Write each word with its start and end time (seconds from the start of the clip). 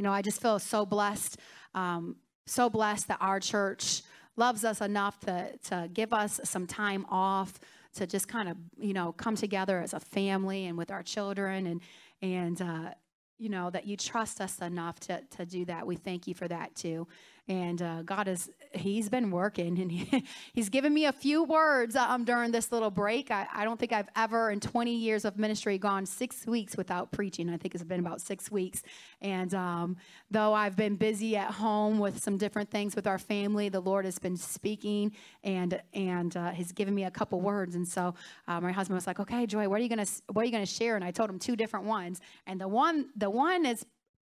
You 0.00 0.04
know, 0.04 0.12
I 0.12 0.22
just 0.22 0.40
feel 0.40 0.58
so 0.58 0.86
blessed, 0.86 1.36
um, 1.74 2.16
so 2.46 2.70
blessed 2.70 3.08
that 3.08 3.18
our 3.20 3.38
church 3.38 4.00
loves 4.34 4.64
us 4.64 4.80
enough 4.80 5.20
to, 5.26 5.58
to 5.64 5.90
give 5.92 6.14
us 6.14 6.40
some 6.42 6.66
time 6.66 7.04
off 7.10 7.60
to 7.96 8.06
just 8.06 8.26
kind 8.26 8.48
of, 8.48 8.56
you 8.78 8.94
know, 8.94 9.12
come 9.12 9.36
together 9.36 9.78
as 9.78 9.92
a 9.92 10.00
family 10.00 10.64
and 10.64 10.78
with 10.78 10.90
our 10.90 11.02
children 11.02 11.66
and, 11.66 11.82
and, 12.22 12.62
uh, 12.62 12.94
you 13.36 13.50
know, 13.50 13.68
that 13.68 13.86
you 13.86 13.94
trust 13.94 14.40
us 14.40 14.58
enough 14.60 14.98
to, 15.00 15.20
to 15.36 15.44
do 15.44 15.66
that. 15.66 15.86
We 15.86 15.96
thank 15.96 16.26
you 16.26 16.32
for 16.32 16.48
that 16.48 16.74
too. 16.74 17.06
And 17.50 17.82
uh, 17.82 18.02
God 18.02 18.28
is, 18.28 18.48
He's 18.72 19.08
been 19.08 19.32
working 19.32 19.80
and 19.80 19.90
he, 19.90 20.24
He's 20.52 20.68
given 20.68 20.94
me 20.94 21.06
a 21.06 21.12
few 21.12 21.42
words 21.42 21.96
um, 21.96 22.22
during 22.24 22.52
this 22.52 22.70
little 22.70 22.92
break. 22.92 23.32
I, 23.32 23.44
I 23.52 23.64
don't 23.64 23.76
think 23.78 23.92
I've 23.92 24.08
ever, 24.14 24.52
in 24.52 24.60
20 24.60 24.94
years 24.94 25.24
of 25.24 25.36
ministry, 25.36 25.76
gone 25.76 26.06
six 26.06 26.46
weeks 26.46 26.76
without 26.76 27.10
preaching. 27.10 27.50
I 27.50 27.56
think 27.56 27.74
it's 27.74 27.82
been 27.82 27.98
about 27.98 28.20
six 28.20 28.52
weeks. 28.52 28.84
And 29.20 29.52
um, 29.52 29.96
though 30.30 30.54
I've 30.54 30.76
been 30.76 30.94
busy 30.94 31.36
at 31.36 31.50
home 31.50 31.98
with 31.98 32.22
some 32.22 32.38
different 32.38 32.70
things 32.70 32.94
with 32.94 33.08
our 33.08 33.18
family, 33.18 33.68
the 33.68 33.80
Lord 33.80 34.04
has 34.04 34.20
been 34.20 34.36
speaking 34.36 35.10
and 35.42 35.82
and 35.92 36.36
uh, 36.36 36.50
He's 36.52 36.70
given 36.70 36.94
me 36.94 37.02
a 37.02 37.10
couple 37.10 37.40
words. 37.40 37.74
And 37.74 37.86
so 37.86 38.14
uh, 38.46 38.60
my 38.60 38.70
husband 38.70 38.94
was 38.94 39.08
like, 39.08 39.18
"Okay, 39.18 39.44
Joy, 39.46 39.68
what 39.68 39.80
are 39.80 39.82
you 39.82 39.88
gonna 39.88 40.06
what 40.28 40.42
are 40.42 40.46
you 40.46 40.52
gonna 40.52 40.66
share?" 40.66 40.94
And 40.94 41.04
I 41.04 41.10
told 41.10 41.28
him 41.28 41.40
two 41.40 41.56
different 41.56 41.86
ones. 41.86 42.20
And 42.46 42.60
the 42.60 42.68
one 42.68 43.06
the 43.16 43.28
one 43.28 43.66
is 43.66 43.84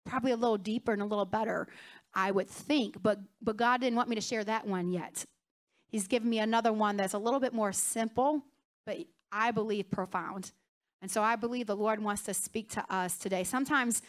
probably 0.06 0.32
a 0.32 0.36
little 0.36 0.58
deeper 0.58 0.92
and 0.92 1.02
a 1.02 1.04
little 1.04 1.24
better. 1.24 1.68
I 2.14 2.30
would 2.30 2.48
think, 2.48 3.02
but 3.02 3.18
but 3.40 3.56
God 3.56 3.80
didn't 3.80 3.96
want 3.96 4.08
me 4.08 4.16
to 4.16 4.20
share 4.20 4.44
that 4.44 4.66
one 4.66 4.90
yet. 4.90 5.24
He's 5.88 6.06
given 6.06 6.28
me 6.28 6.38
another 6.38 6.72
one 6.72 6.96
that's 6.96 7.14
a 7.14 7.18
little 7.18 7.40
bit 7.40 7.52
more 7.52 7.72
simple, 7.72 8.42
but 8.86 8.98
I 9.32 9.50
believe 9.50 9.90
profound. 9.90 10.52
And 11.02 11.10
so 11.10 11.22
I 11.22 11.36
believe 11.36 11.66
the 11.66 11.76
Lord 11.76 12.02
wants 12.02 12.22
to 12.22 12.34
speak 12.34 12.70
to 12.70 12.84
us 12.94 13.18
today. 13.18 13.44
Sometimes 13.44 14.02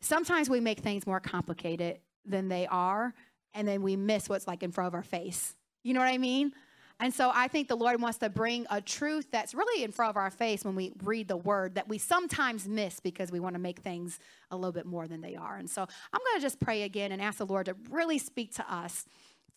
sometimes 0.00 0.48
we 0.48 0.60
make 0.60 0.80
things 0.80 1.06
more 1.06 1.20
complicated 1.20 2.00
than 2.24 2.48
they 2.48 2.66
are, 2.66 3.14
and 3.54 3.66
then 3.66 3.82
we 3.82 3.96
miss 3.96 4.28
what's 4.28 4.46
like 4.46 4.62
in 4.62 4.72
front 4.72 4.88
of 4.88 4.94
our 4.94 5.02
face. 5.02 5.54
You 5.82 5.94
know 5.94 6.00
what 6.00 6.08
I 6.08 6.18
mean? 6.18 6.52
And 6.98 7.12
so 7.12 7.30
I 7.34 7.48
think 7.48 7.68
the 7.68 7.76
Lord 7.76 8.00
wants 8.00 8.18
to 8.18 8.30
bring 8.30 8.66
a 8.70 8.80
truth 8.80 9.28
that's 9.30 9.54
really 9.54 9.84
in 9.84 9.92
front 9.92 10.10
of 10.10 10.16
our 10.16 10.30
face 10.30 10.64
when 10.64 10.74
we 10.74 10.92
read 11.02 11.28
the 11.28 11.36
word 11.36 11.74
that 11.74 11.88
we 11.88 11.98
sometimes 11.98 12.66
miss 12.66 13.00
because 13.00 13.30
we 13.30 13.38
want 13.38 13.54
to 13.54 13.60
make 13.60 13.80
things 13.80 14.18
a 14.50 14.56
little 14.56 14.72
bit 14.72 14.86
more 14.86 15.06
than 15.06 15.20
they 15.20 15.36
are. 15.36 15.56
And 15.56 15.68
so 15.68 15.82
I'm 15.82 16.20
going 16.20 16.36
to 16.36 16.40
just 16.40 16.58
pray 16.58 16.84
again 16.84 17.12
and 17.12 17.20
ask 17.20 17.38
the 17.38 17.46
Lord 17.46 17.66
to 17.66 17.76
really 17.90 18.18
speak 18.18 18.54
to 18.54 18.74
us 18.74 19.04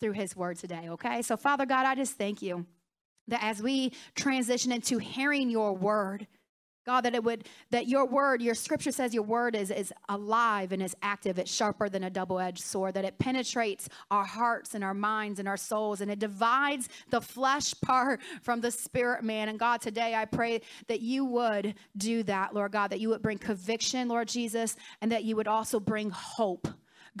through 0.00 0.12
his 0.12 0.36
word 0.36 0.58
today, 0.58 0.88
okay? 0.90 1.22
So, 1.22 1.36
Father 1.36 1.64
God, 1.64 1.86
I 1.86 1.94
just 1.94 2.18
thank 2.18 2.42
you 2.42 2.66
that 3.28 3.42
as 3.42 3.62
we 3.62 3.92
transition 4.14 4.72
into 4.72 4.98
hearing 4.98 5.50
your 5.50 5.72
word, 5.74 6.26
God, 6.86 7.02
that 7.02 7.14
it 7.14 7.22
would, 7.22 7.46
that 7.70 7.88
your 7.88 8.06
word, 8.06 8.40
your 8.40 8.54
scripture 8.54 8.92
says 8.92 9.12
your 9.12 9.22
word 9.22 9.54
is, 9.54 9.70
is 9.70 9.92
alive 10.08 10.72
and 10.72 10.82
is 10.82 10.96
active. 11.02 11.38
It's 11.38 11.52
sharper 11.52 11.88
than 11.88 12.04
a 12.04 12.10
double 12.10 12.40
edged 12.40 12.62
sword, 12.62 12.94
that 12.94 13.04
it 13.04 13.18
penetrates 13.18 13.88
our 14.10 14.24
hearts 14.24 14.74
and 14.74 14.82
our 14.82 14.94
minds 14.94 15.38
and 15.38 15.46
our 15.46 15.56
souls, 15.56 16.00
and 16.00 16.10
it 16.10 16.18
divides 16.18 16.88
the 17.10 17.20
flesh 17.20 17.74
part 17.82 18.20
from 18.42 18.60
the 18.60 18.70
spirit 18.70 19.22
man. 19.22 19.48
And 19.48 19.58
God, 19.58 19.80
today 19.80 20.14
I 20.14 20.24
pray 20.24 20.62
that 20.86 21.00
you 21.00 21.24
would 21.26 21.74
do 21.96 22.22
that, 22.24 22.54
Lord 22.54 22.72
God, 22.72 22.88
that 22.88 23.00
you 23.00 23.10
would 23.10 23.22
bring 23.22 23.38
conviction, 23.38 24.08
Lord 24.08 24.28
Jesus, 24.28 24.76
and 25.00 25.12
that 25.12 25.24
you 25.24 25.36
would 25.36 25.48
also 25.48 25.80
bring 25.80 26.10
hope. 26.10 26.66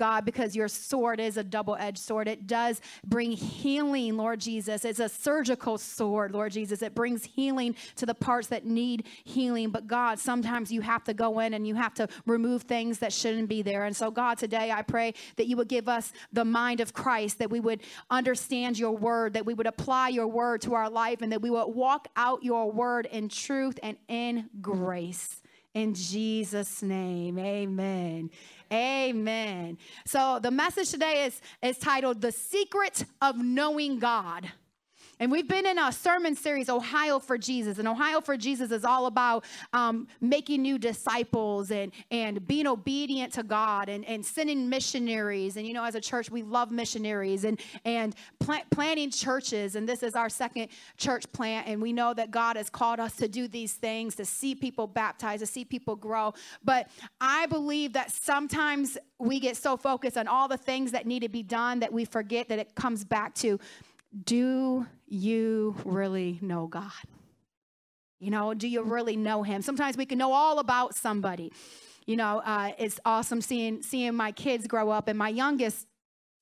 God, 0.00 0.24
because 0.24 0.56
your 0.56 0.66
sword 0.66 1.20
is 1.20 1.36
a 1.36 1.44
double 1.44 1.76
edged 1.78 1.98
sword. 1.98 2.26
It 2.26 2.46
does 2.46 2.80
bring 3.06 3.32
healing, 3.32 4.16
Lord 4.16 4.40
Jesus. 4.40 4.86
It's 4.86 4.98
a 4.98 5.10
surgical 5.10 5.76
sword, 5.76 6.32
Lord 6.32 6.52
Jesus. 6.52 6.80
It 6.80 6.94
brings 6.94 7.22
healing 7.22 7.76
to 7.96 8.06
the 8.06 8.14
parts 8.14 8.46
that 8.46 8.64
need 8.64 9.06
healing. 9.24 9.68
But 9.68 9.86
God, 9.86 10.18
sometimes 10.18 10.72
you 10.72 10.80
have 10.80 11.04
to 11.04 11.12
go 11.12 11.40
in 11.40 11.52
and 11.52 11.66
you 11.66 11.74
have 11.74 11.92
to 11.94 12.08
remove 12.24 12.62
things 12.62 12.98
that 13.00 13.12
shouldn't 13.12 13.50
be 13.50 13.60
there. 13.60 13.84
And 13.84 13.94
so, 13.94 14.10
God, 14.10 14.38
today 14.38 14.72
I 14.72 14.80
pray 14.80 15.12
that 15.36 15.48
you 15.48 15.58
would 15.58 15.68
give 15.68 15.86
us 15.86 16.14
the 16.32 16.46
mind 16.46 16.80
of 16.80 16.94
Christ, 16.94 17.38
that 17.38 17.50
we 17.50 17.60
would 17.60 17.82
understand 18.08 18.78
your 18.78 18.92
word, 18.92 19.34
that 19.34 19.44
we 19.44 19.52
would 19.52 19.66
apply 19.66 20.08
your 20.08 20.28
word 20.28 20.62
to 20.62 20.72
our 20.72 20.88
life, 20.88 21.20
and 21.20 21.30
that 21.30 21.42
we 21.42 21.50
would 21.50 21.66
walk 21.66 22.08
out 22.16 22.42
your 22.42 22.72
word 22.72 23.04
in 23.04 23.28
truth 23.28 23.78
and 23.82 23.98
in 24.08 24.48
grace. 24.62 25.42
In 25.74 25.94
Jesus' 25.94 26.82
name, 26.82 27.38
amen. 27.38 28.30
Amen. 28.72 29.78
So 30.04 30.40
the 30.42 30.50
message 30.50 30.90
today 30.90 31.26
is, 31.26 31.40
is 31.62 31.78
titled 31.78 32.20
The 32.20 32.32
Secret 32.32 33.04
of 33.22 33.36
Knowing 33.36 33.98
God. 33.98 34.50
And 35.20 35.30
we've 35.30 35.46
been 35.46 35.66
in 35.66 35.78
a 35.78 35.92
sermon 35.92 36.34
series, 36.34 36.70
Ohio 36.70 37.18
for 37.18 37.36
Jesus. 37.36 37.78
And 37.78 37.86
Ohio 37.86 38.22
for 38.22 38.38
Jesus 38.38 38.70
is 38.70 38.86
all 38.86 39.04
about 39.04 39.44
um, 39.74 40.08
making 40.22 40.62
new 40.62 40.78
disciples 40.78 41.70
and, 41.70 41.92
and 42.10 42.46
being 42.46 42.66
obedient 42.66 43.34
to 43.34 43.42
God 43.42 43.90
and, 43.90 44.02
and 44.06 44.24
sending 44.24 44.70
missionaries. 44.70 45.58
And, 45.58 45.66
you 45.66 45.74
know, 45.74 45.84
as 45.84 45.94
a 45.94 46.00
church, 46.00 46.30
we 46.30 46.42
love 46.42 46.70
missionaries 46.70 47.44
and, 47.44 47.60
and 47.84 48.14
plant, 48.38 48.64
planting 48.70 49.10
churches. 49.10 49.76
And 49.76 49.86
this 49.86 50.02
is 50.02 50.14
our 50.14 50.30
second 50.30 50.68
church 50.96 51.30
plant. 51.32 51.68
And 51.68 51.82
we 51.82 51.92
know 51.92 52.14
that 52.14 52.30
God 52.30 52.56
has 52.56 52.70
called 52.70 52.98
us 52.98 53.14
to 53.16 53.28
do 53.28 53.46
these 53.46 53.74
things, 53.74 54.14
to 54.14 54.24
see 54.24 54.54
people 54.54 54.86
baptized, 54.86 55.40
to 55.40 55.46
see 55.46 55.66
people 55.66 55.96
grow. 55.96 56.32
But 56.64 56.88
I 57.20 57.44
believe 57.44 57.92
that 57.92 58.10
sometimes 58.10 58.96
we 59.18 59.38
get 59.38 59.58
so 59.58 59.76
focused 59.76 60.16
on 60.16 60.26
all 60.26 60.48
the 60.48 60.56
things 60.56 60.92
that 60.92 61.04
need 61.06 61.20
to 61.20 61.28
be 61.28 61.42
done 61.42 61.80
that 61.80 61.92
we 61.92 62.06
forget 62.06 62.48
that 62.48 62.58
it 62.58 62.74
comes 62.74 63.04
back 63.04 63.34
to 63.34 63.60
do 64.24 64.86
you 65.06 65.76
really 65.84 66.38
know 66.42 66.66
God? 66.66 66.90
You 68.18 68.30
know, 68.30 68.54
do 68.54 68.68
you 68.68 68.82
really 68.82 69.16
know 69.16 69.42
Him? 69.42 69.62
Sometimes 69.62 69.96
we 69.96 70.06
can 70.06 70.18
know 70.18 70.32
all 70.32 70.58
about 70.58 70.94
somebody. 70.94 71.52
You 72.06 72.16
know, 72.16 72.42
uh, 72.44 72.72
it's 72.78 73.00
awesome 73.04 73.40
seeing 73.40 73.82
seeing 73.82 74.14
my 74.14 74.32
kids 74.32 74.66
grow 74.66 74.90
up, 74.90 75.08
and 75.08 75.18
my 75.18 75.28
youngest 75.28 75.86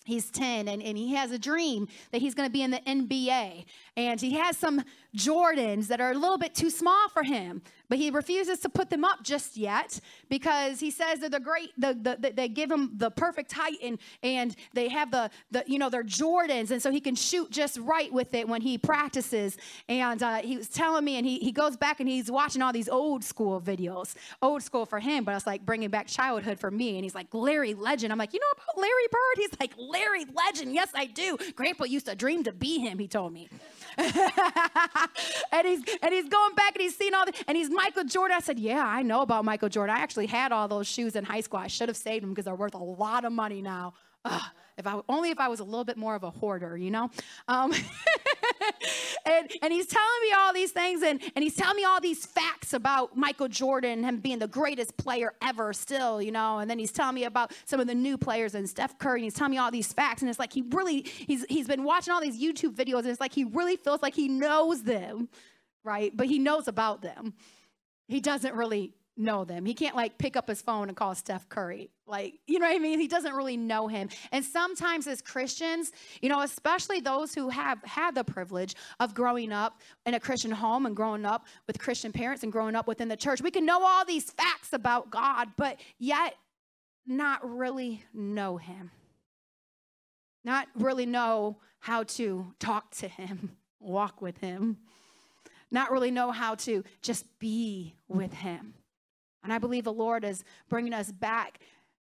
he's 0.08 0.30
10 0.30 0.68
and, 0.68 0.82
and 0.82 0.96
he 0.96 1.14
has 1.14 1.30
a 1.32 1.38
dream 1.38 1.86
that 2.12 2.22
he's 2.22 2.34
going 2.34 2.48
to 2.48 2.52
be 2.52 2.62
in 2.62 2.70
the 2.70 2.78
nba 2.78 3.64
and 3.98 4.20
he 4.20 4.32
has 4.34 4.56
some 4.56 4.82
jordans 5.16 5.88
that 5.88 6.00
are 6.00 6.12
a 6.12 6.14
little 6.14 6.38
bit 6.38 6.54
too 6.54 6.70
small 6.70 7.08
for 7.08 7.22
him 7.22 7.60
but 7.88 7.98
he 7.98 8.10
refuses 8.10 8.60
to 8.60 8.68
put 8.68 8.90
them 8.90 9.04
up 9.04 9.22
just 9.22 9.56
yet 9.56 9.98
because 10.28 10.78
he 10.78 10.90
says 10.90 11.20
they're 11.20 11.40
great 11.40 11.70
the, 11.78 11.94
the, 11.94 12.16
the, 12.20 12.32
they 12.32 12.48
give 12.48 12.70
him 12.70 12.92
the 12.96 13.10
perfect 13.10 13.52
height 13.52 13.78
and, 13.82 13.98
and 14.22 14.54
they 14.74 14.88
have 14.88 15.10
the, 15.10 15.30
the 15.50 15.64
you 15.66 15.78
know 15.78 15.88
they're 15.88 16.04
jordans. 16.04 16.70
And 16.70 16.82
so 16.82 16.90
he 16.90 17.00
can 17.00 17.14
shoot 17.14 17.50
just 17.50 17.78
right 17.78 18.12
with 18.12 18.34
it 18.34 18.48
when 18.48 18.60
he 18.60 18.76
practices. 18.78 19.56
And 19.88 20.22
uh, 20.22 20.36
he 20.36 20.56
was 20.56 20.68
telling 20.68 21.04
me 21.04 21.16
and 21.16 21.26
he, 21.26 21.38
he 21.38 21.52
goes 21.52 21.76
back 21.76 22.00
and 22.00 22.08
he's 22.08 22.30
watching 22.30 22.62
all 22.62 22.72
these 22.72 22.88
old 22.88 23.24
school 23.24 23.60
videos 23.60 24.14
old 24.42 24.62
school 24.62 24.84
for 24.86 24.98
him 24.98 25.24
but 25.24 25.34
it's 25.34 25.46
like 25.46 25.64
bringing 25.64 25.88
back 25.88 26.06
childhood 26.06 26.58
for 26.58 26.70
me. 26.70 26.96
And 26.96 27.04
he's 27.04 27.14
like 27.14 27.32
larry 27.32 27.74
legend. 27.74 28.12
I'm 28.12 28.18
like 28.18 28.34
you 28.34 28.40
know 28.40 28.46
about 28.52 28.80
larry 28.80 29.08
bird? 29.10 29.36
He's 29.36 29.60
like 29.60 29.72
larry 29.78 30.24
legend. 30.24 30.74
Yes 30.74 30.90
i 30.94 31.06
do. 31.06 31.38
Grandpa 31.54 31.84
used 31.84 32.06
to 32.06 32.14
dream 32.14 32.44
to 32.44 32.52
be 32.52 32.78
him 32.78 32.98
he 32.98 33.08
told 33.08 33.32
me 33.32 33.48
and 35.52 35.66
he's 35.66 35.82
and 36.02 36.14
he's 36.14 36.28
going 36.28 36.54
back 36.54 36.74
and 36.76 36.82
he's 36.82 36.96
seeing 36.96 37.14
all 37.14 37.26
the 37.26 37.32
and 37.48 37.56
he's 37.56 37.68
Michael 37.68 38.04
Jordan. 38.04 38.36
I 38.36 38.40
said, 38.40 38.58
Yeah, 38.58 38.84
I 38.86 39.02
know 39.02 39.22
about 39.22 39.44
Michael 39.44 39.68
Jordan. 39.68 39.94
I 39.96 40.00
actually 40.00 40.26
had 40.26 40.52
all 40.52 40.68
those 40.68 40.86
shoes 40.86 41.16
in 41.16 41.24
high 41.24 41.40
school. 41.40 41.58
I 41.58 41.66
should 41.66 41.88
have 41.88 41.96
saved 41.96 42.22
them 42.22 42.30
because 42.30 42.44
they're 42.44 42.54
worth 42.54 42.74
a 42.74 42.78
lot 42.78 43.24
of 43.24 43.32
money 43.32 43.60
now. 43.60 43.94
Ugh, 44.24 44.42
if 44.78 44.86
I 44.86 45.00
only 45.08 45.30
if 45.30 45.40
I 45.40 45.48
was 45.48 45.60
a 45.60 45.64
little 45.64 45.84
bit 45.84 45.96
more 45.96 46.14
of 46.14 46.22
a 46.22 46.30
hoarder, 46.30 46.76
you 46.76 46.90
know. 46.90 47.10
Um, 47.48 47.72
and 49.26 49.50
and 49.60 49.72
he's 49.72 49.86
telling 49.86 50.20
me 50.22 50.32
all 50.36 50.52
these 50.52 50.70
things, 50.70 51.02
and 51.02 51.20
and 51.34 51.42
he's 51.42 51.56
telling 51.56 51.76
me 51.76 51.84
all 51.84 52.00
these 52.00 52.24
facts 52.24 52.72
about 52.72 53.16
Michael 53.16 53.48
Jordan, 53.48 54.04
him 54.04 54.18
being 54.18 54.38
the 54.38 54.48
greatest 54.48 54.96
player 54.96 55.32
ever, 55.42 55.72
still, 55.72 56.22
you 56.22 56.30
know. 56.30 56.60
And 56.60 56.70
then 56.70 56.78
he's 56.78 56.92
telling 56.92 57.16
me 57.16 57.24
about 57.24 57.52
some 57.64 57.80
of 57.80 57.88
the 57.88 57.94
new 57.94 58.16
players 58.16 58.54
and 58.54 58.68
Steph 58.68 58.98
Curry, 58.98 59.20
and 59.20 59.24
he's 59.24 59.34
telling 59.34 59.50
me 59.50 59.58
all 59.58 59.70
these 59.70 59.92
facts, 59.92 60.22
and 60.22 60.30
it's 60.30 60.38
like 60.38 60.52
he 60.52 60.62
really 60.70 61.02
he's 61.02 61.44
he's 61.48 61.66
been 61.66 61.82
watching 61.82 62.14
all 62.14 62.20
these 62.20 62.40
YouTube 62.40 62.74
videos, 62.74 63.00
and 63.00 63.08
it's 63.08 63.20
like 63.20 63.34
he 63.34 63.44
really 63.44 63.76
feels 63.76 64.00
like 64.00 64.14
he 64.14 64.28
knows 64.28 64.84
them, 64.84 65.28
right? 65.82 66.16
But 66.16 66.28
he 66.28 66.38
knows 66.38 66.68
about 66.68 67.02
them. 67.02 67.34
He 68.06 68.20
doesn't 68.20 68.54
really 68.54 68.92
know 69.18 69.44
them. 69.44 69.64
He 69.66 69.74
can't 69.74 69.96
like 69.96 70.16
pick 70.16 70.36
up 70.36 70.48
his 70.48 70.62
phone 70.62 70.88
and 70.88 70.96
call 70.96 71.14
Steph 71.14 71.48
Curry. 71.48 71.90
Like, 72.06 72.34
you 72.46 72.58
know 72.58 72.66
what 72.66 72.74
I 72.74 72.78
mean? 72.78 73.00
He 73.00 73.08
doesn't 73.08 73.34
really 73.34 73.56
know 73.56 73.88
him. 73.88 74.08
And 74.32 74.44
sometimes 74.44 75.06
as 75.06 75.20
Christians, 75.20 75.92
you 76.22 76.28
know, 76.28 76.40
especially 76.40 77.00
those 77.00 77.34
who 77.34 77.48
have 77.50 77.82
had 77.84 78.14
the 78.14 78.24
privilege 78.24 78.74
of 79.00 79.14
growing 79.14 79.52
up 79.52 79.80
in 80.06 80.14
a 80.14 80.20
Christian 80.20 80.50
home 80.50 80.86
and 80.86 80.96
growing 80.96 81.26
up 81.26 81.46
with 81.66 81.78
Christian 81.78 82.12
parents 82.12 82.42
and 82.42 82.52
growing 82.52 82.74
up 82.74 82.86
within 82.86 83.08
the 83.08 83.16
church, 83.16 83.42
we 83.42 83.50
can 83.50 83.66
know 83.66 83.84
all 83.84 84.04
these 84.04 84.30
facts 84.30 84.72
about 84.72 85.10
God, 85.10 85.48
but 85.56 85.80
yet 85.98 86.34
not 87.06 87.40
really 87.48 88.04
know 88.14 88.56
him. 88.56 88.90
Not 90.44 90.68
really 90.74 91.06
know 91.06 91.58
how 91.80 92.04
to 92.04 92.54
talk 92.58 92.90
to 92.96 93.08
him, 93.08 93.56
walk 93.80 94.22
with 94.22 94.38
him. 94.38 94.78
Not 95.70 95.90
really 95.90 96.10
know 96.10 96.30
how 96.30 96.54
to 96.54 96.82
just 97.02 97.26
be 97.38 97.94
with 98.08 98.32
him. 98.32 98.74
And 99.42 99.52
I 99.52 99.58
believe 99.58 99.84
the 99.84 99.92
Lord 99.92 100.24
is 100.24 100.44
bringing 100.68 100.92
us 100.92 101.12
back 101.12 101.60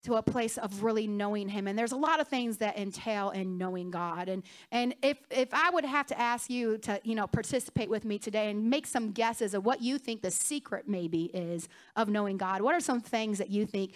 to 0.04 0.16
a 0.16 0.22
place 0.22 0.58
of 0.58 0.82
really 0.82 1.08
knowing 1.08 1.50
him 1.50 1.68
and 1.68 1.78
there's 1.78 1.92
a 1.92 1.98
lot 1.98 2.22
of 2.22 2.28
things 2.30 2.56
that 2.56 2.78
entail 2.78 3.32
in 3.32 3.58
knowing 3.58 3.92
god 3.92 4.30
and 4.30 4.44
and 4.72 4.96
if 5.04 5.18
if 5.30 5.50
i 5.52 5.70
would 5.70 5.84
have 5.84 6.08
to 6.08 6.18
ask 6.18 6.50
you 6.50 6.78
to 6.78 7.02
you 7.04 7.14
know 7.14 7.28
participate 7.28 7.90
with 7.90 8.06
me 8.06 8.18
today 8.18 8.50
and 8.50 8.70
make 8.70 8.88
some 8.88 9.12
guesses 9.12 9.54
of 9.54 9.66
what 9.66 9.82
you 9.82 9.98
think 9.98 10.22
the 10.22 10.32
secret 10.32 10.88
maybe 10.88 11.26
is 11.34 11.68
of 11.98 12.08
knowing 12.08 12.38
god 12.38 12.62
what 12.62 12.74
are 12.74 12.80
some 12.80 13.02
things 13.02 13.40
that 13.40 13.50
you 13.50 13.66
think 13.66 13.94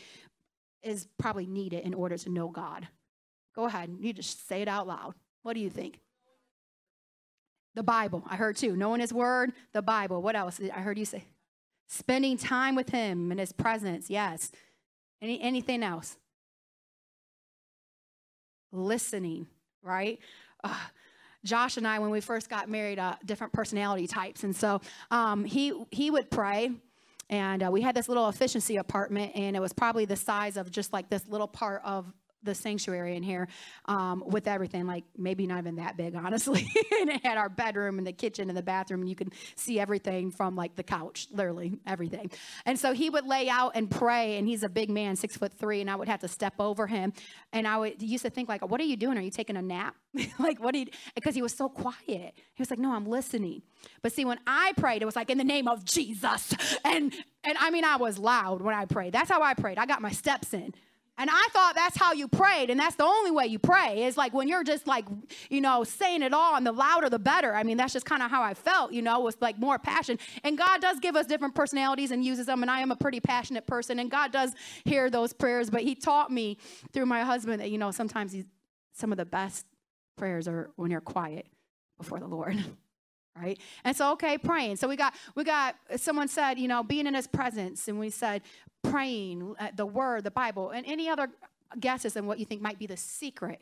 is 0.83 1.07
probably 1.18 1.47
needed 1.47 1.85
in 1.85 1.94
order 1.94 2.18
to 2.18 2.30
know 2.30 2.50
God? 2.50 2.88
Go 3.56 3.65
ahead. 3.65 3.95
You 4.00 4.13
just 4.13 4.47
say 4.47 4.62
it 4.62 4.68
out 4.68 4.88
loud. 4.88 5.13
What 5.41 5.53
do 5.53 5.59
you 5.59 5.69
think? 5.69 6.00
The 7.75 7.83
Bible. 7.83 8.24
I 8.30 8.35
heard 8.35 8.57
too. 8.57 8.75
Knowing 8.75 9.01
His 9.01 9.13
Word, 9.13 9.53
the 9.71 9.81
Bible. 9.81 10.21
What 10.21 10.35
else? 10.35 10.59
I 10.74 10.81
heard 10.81 11.00
you 11.00 11.06
say. 11.06 11.24
Spending 11.88 12.38
time 12.38 12.75
with 12.75 12.89
Him 12.89 13.31
in 13.31 13.38
His 13.38 13.51
presence. 13.51 14.09
Yes. 14.09 14.51
Any, 15.21 15.41
anything 15.41 15.83
else? 15.83 16.18
Listening, 18.71 19.47
right? 19.81 20.19
Uh, 20.63 20.75
Josh 21.45 21.77
and 21.77 21.88
I, 21.88 22.00
when 22.00 22.09
we 22.09 22.21
first 22.21 22.50
got 22.50 22.69
married, 22.69 23.00
uh, 23.00 23.15
different 23.25 23.53
personality 23.53 24.07
types, 24.07 24.44
and 24.44 24.56
so 24.56 24.80
um, 25.12 25.44
he 25.44 25.74
he 25.91 26.09
would 26.09 26.31
pray, 26.31 26.71
and 27.30 27.63
uh, 27.63 27.69
we 27.69 27.81
had 27.81 27.95
this 27.95 28.07
little 28.07 28.30
efficiency 28.30 28.77
apartment, 28.77 29.33
and 29.35 29.56
it 29.56 29.59
was 29.59 29.74
probably 29.74 30.06
the 30.06 30.15
size 30.15 30.56
of 30.56 30.71
just 30.71 30.94
like 30.94 31.09
this 31.09 31.27
little 31.27 31.47
part 31.47 31.81
of 31.83 32.12
the 32.44 32.56
sanctuary 32.56 33.16
in 33.16 33.24
here 33.24 33.48
um, 33.86 34.24
with 34.25 34.48
everything, 34.48 34.86
like 34.88 35.04
maybe 35.18 35.48
not 35.48 35.60
even 35.60 35.75
that 35.75 35.98
big, 35.98 36.16
honestly. 36.24 36.68
and 37.01 37.10
it 37.10 37.25
had 37.25 37.38
our 37.38 37.50
bedroom 37.50 37.98
and 37.98 38.07
the 38.07 38.13
kitchen 38.13 38.50
and 38.50 38.57
the 38.57 38.63
bathroom, 38.63 39.01
and 39.01 39.10
you 39.10 39.16
could 39.16 39.34
see 39.56 39.80
everything 39.80 40.31
from 40.31 40.56
like 40.56 40.75
the 40.75 40.84
couch, 40.84 41.28
literally 41.31 41.74
everything. 41.86 42.31
And 42.66 42.80
so 42.80 42.94
he 42.94 43.10
would 43.10 43.25
lay 43.25 43.50
out 43.50 43.74
and 43.75 43.90
pray, 43.90 44.38
and 44.38 44.48
he's 44.48 44.63
a 44.63 44.69
big 44.69 44.90
man, 44.90 45.16
six 45.16 45.38
foot 45.38 45.54
three, 45.54 45.81
and 45.81 45.90
I 45.90 45.95
would 45.95 46.07
have 46.07 46.22
to 46.22 46.28
step 46.28 46.56
over 46.60 46.88
him. 46.88 47.13
And 47.51 47.68
I 47.68 47.78
would 47.78 48.01
used 48.01 48.24
to 48.24 48.30
think 48.30 48.50
like, 48.50 48.68
"What 48.68 48.80
are 48.81 48.86
you 48.86 48.98
doing? 48.98 49.18
Are 49.18 49.22
you 49.22 49.31
taking 49.31 49.57
a 49.57 49.62
nap? 49.62 49.95
like, 50.40 50.62
what 50.62 50.74
Did 50.74 50.88
you?" 50.88 50.94
Because 51.16 51.36
he 51.36 51.42
was 51.42 51.54
so 51.54 51.69
quiet. 51.69 52.34
He 52.36 52.60
was 52.60 52.69
like, 52.69 52.80
"No, 52.80 52.94
I'm 52.94 53.07
listening." 53.07 53.63
But 54.01 54.13
see, 54.13 54.25
when 54.25 54.40
I 54.48 54.74
prayed, 54.78 55.01
it 55.01 55.06
was 55.06 55.16
like 55.16 55.30
in 55.30 55.38
the 55.38 55.44
name 55.44 55.68
of 55.68 55.86
Jesus, 55.86 56.54
and 56.86 57.13
and 57.44 57.57
I 57.60 57.72
mean, 57.72 57.84
I 57.84 57.98
was 57.98 58.18
loud 58.18 58.62
when 58.62 58.75
I 58.75 58.86
prayed. 58.86 59.13
That's 59.13 59.30
how 59.30 59.42
I 59.42 59.54
prayed. 59.54 59.78
I 59.78 59.86
got 59.86 60.01
my 60.01 60.12
steps 60.12 60.54
in. 60.54 60.74
And 61.18 61.30
I 61.31 61.48
thought 61.51 61.75
that's 61.75 61.95
how 61.95 62.13
you 62.13 62.27
prayed, 62.27 62.71
and 62.71 62.80
that's 62.80 62.95
the 62.95 63.04
only 63.04 63.30
way 63.30 63.45
you 63.45 63.60
pray 63.60 64.04
is 64.06 64.18
like 64.18 64.33
when 64.33 64.48
you're 64.48 64.63
just 64.63 64.88
like, 64.88 65.06
you 65.50 65.62
know, 65.62 65.83
saying 65.83 66.24
it 66.24 66.33
all, 66.33 66.56
and 66.56 66.65
the 66.65 66.71
louder 66.71 67.07
the 67.07 67.19
better. 67.19 67.54
I 67.54 67.62
mean, 67.62 67.77
that's 67.77 67.94
just 67.94 68.06
kind 68.06 68.24
of 68.24 68.31
how 68.31 68.42
I 68.42 68.56
felt, 68.56 68.92
you 68.94 69.04
know, 69.04 69.21
with 69.21 69.39
like 69.39 69.60
more 69.60 69.77
passion. 69.77 70.18
And 70.44 70.57
God 70.57 70.81
does 70.81 71.00
give 71.00 71.15
us 71.15 71.27
different 71.27 71.54
personalities 71.54 72.10
and 72.10 72.25
uses 72.25 72.48
them, 72.48 72.63
and 72.63 72.71
I 72.71 72.80
am 72.80 72.92
a 72.92 72.95
pretty 72.95 73.19
passionate 73.19 73.68
person, 73.68 74.00
and 74.00 74.10
God 74.10 74.31
does 74.31 74.54
hear 74.86 75.12
those 75.12 75.33
prayers. 75.33 75.69
But 75.69 75.81
He 75.81 75.94
taught 75.94 76.31
me 76.31 76.57
through 76.94 77.06
my 77.06 77.21
husband 77.21 77.62
that, 77.62 77.69
you 77.69 77.77
know, 77.77 77.92
sometimes 77.92 78.36
some 78.94 79.12
of 79.12 79.19
the 79.19 79.25
best 79.25 79.68
prayers 80.18 80.48
are 80.48 80.71
when 80.77 80.89
you're 80.89 81.01
quiet 81.01 81.45
before 81.98 82.19
the 82.19 82.27
Lord. 82.27 82.57
right? 83.35 83.59
And 83.83 83.95
so 83.95 84.12
okay 84.13 84.38
praying. 84.38 84.77
So 84.77 84.88
we 84.88 84.95
got 84.95 85.13
we 85.35 85.44
got 85.44 85.75
someone 85.97 86.27
said 86.27 86.59
you 86.59 86.68
know 86.68 86.83
being 86.83 87.07
in 87.07 87.13
his 87.13 87.27
presence 87.27 87.88
and 87.88 88.00
we 88.00 88.09
said 88.09 88.41
praying 88.83 89.56
uh, 89.59 89.69
the 89.75 89.85
word 89.85 90.24
the 90.24 90.31
bible 90.31 90.71
and 90.71 90.85
any 90.85 91.07
other 91.07 91.30
guesses 91.80 92.18
on 92.18 92.25
what 92.25 92.38
you 92.38 92.45
think 92.45 92.62
might 92.62 92.77
be 92.77 92.85
the 92.85 92.97
secret 92.97 93.62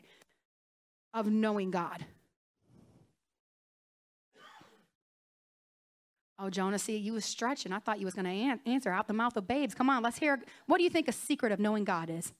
of 1.14 1.26
knowing 1.26 1.70
god? 1.70 2.04
Oh 6.38 6.50
jonah 6.50 6.78
see 6.78 6.96
you 6.96 7.12
was 7.12 7.24
stretching. 7.24 7.72
I 7.72 7.78
thought 7.78 7.98
you 7.98 8.04
was 8.04 8.14
going 8.14 8.24
to 8.24 8.30
an- 8.30 8.60
answer 8.66 8.90
out 8.90 9.06
the 9.06 9.14
mouth 9.14 9.36
of 9.36 9.46
babes. 9.46 9.74
Come 9.74 9.88
on 9.88 10.02
let's 10.02 10.18
hear 10.18 10.40
what 10.66 10.78
do 10.78 10.84
you 10.84 10.90
think 10.90 11.08
a 11.08 11.12
secret 11.12 11.52
of 11.52 11.60
knowing 11.60 11.84
god 11.84 12.10
is 12.10 12.32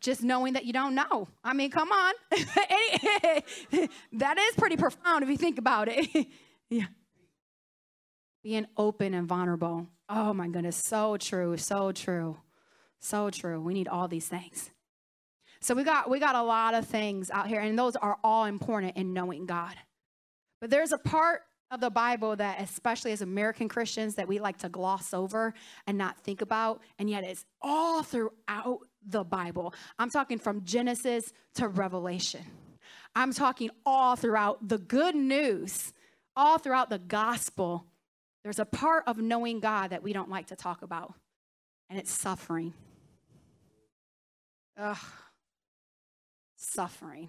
just 0.00 0.22
knowing 0.22 0.54
that 0.54 0.64
you 0.64 0.72
don't 0.72 0.94
know. 0.94 1.28
I 1.44 1.52
mean, 1.52 1.70
come 1.70 1.92
on. 1.92 2.14
that 4.12 4.38
is 4.38 4.54
pretty 4.56 4.76
profound 4.76 5.22
if 5.22 5.30
you 5.30 5.36
think 5.36 5.58
about 5.58 5.88
it. 5.90 6.26
yeah. 6.70 6.86
Being 8.42 8.66
open 8.76 9.14
and 9.14 9.28
vulnerable. 9.28 9.86
Oh 10.08 10.32
my 10.32 10.48
goodness, 10.48 10.76
so 10.76 11.16
true, 11.18 11.56
so 11.56 11.92
true. 11.92 12.38
So 12.98 13.30
true. 13.30 13.60
We 13.60 13.74
need 13.74 13.88
all 13.88 14.08
these 14.08 14.26
things. 14.26 14.70
So 15.60 15.74
we 15.74 15.84
got 15.84 16.08
we 16.08 16.18
got 16.18 16.34
a 16.34 16.42
lot 16.42 16.72
of 16.74 16.86
things 16.86 17.30
out 17.30 17.46
here 17.46 17.60
and 17.60 17.78
those 17.78 17.96
are 17.96 18.16
all 18.24 18.46
important 18.46 18.96
in 18.96 19.12
knowing 19.12 19.44
God. 19.44 19.74
But 20.60 20.70
there's 20.70 20.92
a 20.92 20.98
part 20.98 21.42
of 21.70 21.80
the 21.80 21.90
Bible 21.90 22.34
that, 22.36 22.60
especially 22.60 23.12
as 23.12 23.22
American 23.22 23.68
Christians, 23.68 24.16
that 24.16 24.26
we 24.26 24.38
like 24.38 24.58
to 24.58 24.68
gloss 24.68 25.14
over 25.14 25.54
and 25.86 25.96
not 25.96 26.18
think 26.18 26.42
about, 26.42 26.80
and 26.98 27.08
yet 27.08 27.24
it's 27.24 27.44
all 27.62 28.02
throughout 28.02 28.80
the 29.06 29.24
Bible. 29.24 29.74
I'm 29.98 30.10
talking 30.10 30.38
from 30.38 30.64
Genesis 30.64 31.32
to 31.54 31.68
Revelation. 31.68 32.44
I'm 33.14 33.32
talking 33.32 33.70
all 33.84 34.16
throughout 34.16 34.68
the 34.68 34.78
good 34.78 35.14
news, 35.14 35.92
all 36.36 36.58
throughout 36.58 36.90
the 36.90 36.98
gospel. 36.98 37.86
There's 38.44 38.58
a 38.58 38.64
part 38.64 39.04
of 39.06 39.18
knowing 39.18 39.60
God 39.60 39.90
that 39.90 40.02
we 40.02 40.12
don't 40.12 40.30
like 40.30 40.48
to 40.48 40.56
talk 40.56 40.82
about, 40.82 41.14
and 41.88 41.98
it's 41.98 42.10
suffering. 42.10 42.72
Ugh, 44.78 44.96
suffering. 46.56 47.28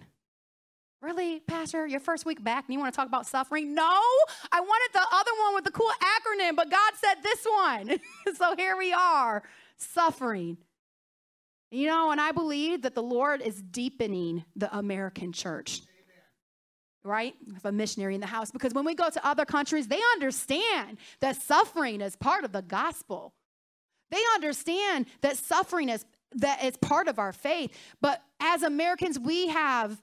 Really, 1.01 1.39
Pastor, 1.39 1.88
your 1.88 2.00
first 2.00 2.27
week 2.27 2.44
back 2.44 2.65
and 2.67 2.74
you 2.74 2.79
want 2.79 2.94
to 2.94 2.95
talk 2.95 3.07
about 3.07 3.25
suffering? 3.25 3.74
No, 3.74 4.00
I 4.51 4.62
wanted 4.62 4.94
the 4.94 5.00
other 5.12 5.31
one 5.44 5.56
with 5.56 5.63
the 5.63 5.71
cool 5.71 5.91
acronym, 6.00 6.56
but 6.56 6.69
God 6.69 6.94
said 6.95 7.15
this 7.24 7.44
one. 7.44 8.00
so 8.35 8.56
here 8.56 8.77
we 8.77 8.94
are, 8.94 9.41
suffering. 9.77 10.57
You 11.71 11.88
know, 11.88 12.12
and 12.12 12.19
I 12.19 12.31
believe 12.31 12.81
that 12.81 12.95
the 12.95 13.03
Lord 13.03 13.41
is 13.41 13.62
deepening 13.62 14.44
the 14.56 14.75
American 14.77 15.31
church. 15.31 15.81
Right? 17.03 17.33
If 17.56 17.65
a 17.65 17.71
missionary 17.71 18.13
in 18.13 18.21
the 18.21 18.27
house, 18.27 18.51
because 18.51 18.73
when 18.73 18.85
we 18.85 18.94
go 18.94 19.09
to 19.09 19.27
other 19.27 19.45
countries, 19.45 19.88
they 19.88 20.00
understand 20.13 20.97
that 21.21 21.41
suffering 21.41 22.01
is 22.01 22.15
part 22.15 22.44
of 22.44 22.51
the 22.51 22.62
gospel. 22.62 23.33
They 24.12 24.21
understand 24.35 25.07
that 25.21 25.38
suffering 25.38 25.89
is 25.89 26.06
that 26.35 26.63
is 26.63 26.77
part 26.77 27.07
of 27.07 27.19
our 27.19 27.33
faith. 27.33 27.75
But 28.01 28.21
as 28.39 28.63
Americans, 28.63 29.19
we 29.19 29.47
have 29.47 30.01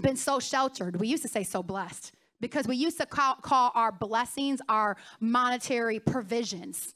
been 0.00 0.16
so 0.16 0.40
sheltered. 0.40 0.98
We 1.00 1.08
used 1.08 1.22
to 1.22 1.28
say 1.28 1.44
so 1.44 1.62
blessed 1.62 2.12
because 2.40 2.66
we 2.66 2.76
used 2.76 2.98
to 2.98 3.06
call, 3.06 3.36
call 3.36 3.70
our 3.74 3.92
blessings 3.92 4.60
our 4.68 4.96
monetary 5.20 6.00
provisions. 6.00 6.94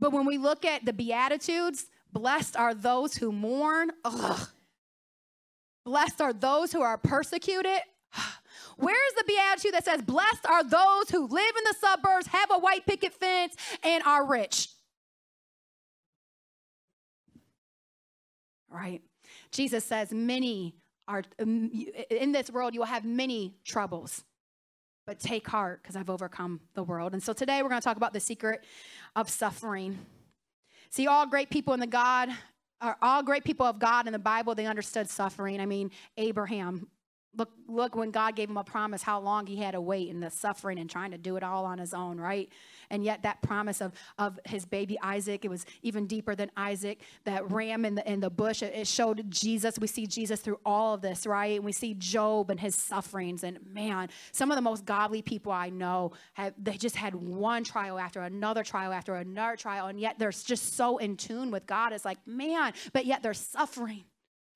But 0.00 0.12
when 0.12 0.26
we 0.26 0.36
look 0.36 0.64
at 0.64 0.84
the 0.84 0.92
Beatitudes, 0.92 1.86
blessed 2.12 2.56
are 2.56 2.74
those 2.74 3.14
who 3.14 3.32
mourn. 3.32 3.90
Ugh. 4.04 4.48
Blessed 5.84 6.20
are 6.20 6.32
those 6.32 6.72
who 6.72 6.82
are 6.82 6.98
persecuted. 6.98 7.80
Where 8.76 9.08
is 9.08 9.14
the 9.14 9.24
beatitude 9.26 9.74
that 9.74 9.84
says, 9.84 10.02
Blessed 10.02 10.46
are 10.46 10.64
those 10.64 11.10
who 11.10 11.26
live 11.26 11.54
in 11.56 11.64
the 11.64 11.74
suburbs, 11.80 12.26
have 12.28 12.50
a 12.52 12.58
white 12.58 12.86
picket 12.86 13.12
fence, 13.12 13.56
and 13.82 14.02
are 14.04 14.26
rich? 14.26 14.68
Right? 18.70 19.02
Jesus 19.50 19.84
says, 19.84 20.12
Many 20.12 20.76
are 21.08 21.24
um, 21.40 21.70
in 22.10 22.32
this 22.32 22.50
world, 22.50 22.74
you 22.74 22.80
will 22.80 22.86
have 22.86 23.04
many 23.04 23.54
troubles. 23.64 24.24
But 25.04 25.18
take 25.18 25.48
heart 25.48 25.82
because 25.82 25.96
I've 25.96 26.10
overcome 26.10 26.60
the 26.74 26.84
world. 26.84 27.12
And 27.12 27.20
so 27.20 27.32
today 27.32 27.60
we're 27.60 27.68
going 27.68 27.80
to 27.80 27.84
talk 27.84 27.96
about 27.96 28.12
the 28.12 28.20
secret 28.20 28.64
of 29.16 29.28
suffering. 29.28 29.98
See, 30.92 31.06
all 31.06 31.26
great 31.26 31.48
people 31.48 31.72
in 31.72 31.80
the 31.80 31.86
God, 31.86 32.28
all 33.00 33.22
great 33.22 33.44
people 33.44 33.64
of 33.64 33.78
God 33.78 34.06
in 34.06 34.12
the 34.12 34.18
Bible, 34.18 34.54
they 34.54 34.66
understood 34.66 35.08
suffering. 35.08 35.58
I 35.58 35.64
mean, 35.64 35.90
Abraham 36.18 36.86
Look, 37.34 37.50
look 37.66 37.96
when 37.96 38.10
God 38.10 38.36
gave 38.36 38.50
him 38.50 38.58
a 38.58 38.64
promise, 38.64 39.02
how 39.02 39.18
long 39.18 39.46
he 39.46 39.56
had 39.56 39.72
to 39.72 39.80
wait 39.80 40.10
and 40.10 40.22
the 40.22 40.30
suffering 40.30 40.78
and 40.78 40.90
trying 40.90 41.12
to 41.12 41.18
do 41.18 41.36
it 41.36 41.42
all 41.42 41.64
on 41.64 41.78
his 41.78 41.94
own, 41.94 42.20
right? 42.20 42.50
And 42.90 43.02
yet 43.02 43.22
that 43.22 43.40
promise 43.40 43.80
of, 43.80 43.92
of 44.18 44.38
his 44.44 44.66
baby 44.66 44.98
Isaac, 45.02 45.46
it 45.46 45.48
was 45.48 45.64
even 45.80 46.06
deeper 46.06 46.34
than 46.34 46.50
Isaac. 46.58 47.00
That 47.24 47.50
ram 47.50 47.86
in 47.86 47.94
the 47.94 48.10
in 48.10 48.20
the 48.20 48.28
bush, 48.28 48.62
it, 48.62 48.74
it 48.74 48.86
showed 48.86 49.30
Jesus. 49.30 49.78
We 49.78 49.86
see 49.86 50.06
Jesus 50.06 50.40
through 50.40 50.60
all 50.66 50.92
of 50.92 51.00
this, 51.00 51.26
right? 51.26 51.56
And 51.56 51.64
we 51.64 51.72
see 51.72 51.94
Job 51.94 52.50
and 52.50 52.60
his 52.60 52.74
sufferings. 52.74 53.44
And 53.44 53.58
man, 53.66 54.10
some 54.32 54.50
of 54.50 54.56
the 54.56 54.62
most 54.62 54.84
godly 54.84 55.22
people 55.22 55.52
I 55.52 55.70
know 55.70 56.12
have 56.34 56.52
they 56.62 56.76
just 56.76 56.96
had 56.96 57.14
one 57.14 57.64
trial 57.64 57.98
after 57.98 58.20
another 58.20 58.62
trial 58.62 58.92
after 58.92 59.14
another 59.14 59.56
trial, 59.56 59.86
and 59.86 59.98
yet 59.98 60.18
they're 60.18 60.32
just 60.32 60.76
so 60.76 60.98
in 60.98 61.16
tune 61.16 61.50
with 61.50 61.66
God. 61.66 61.94
It's 61.94 62.04
like, 62.04 62.18
man, 62.26 62.74
but 62.92 63.06
yet 63.06 63.22
they're 63.22 63.32
suffering, 63.32 64.04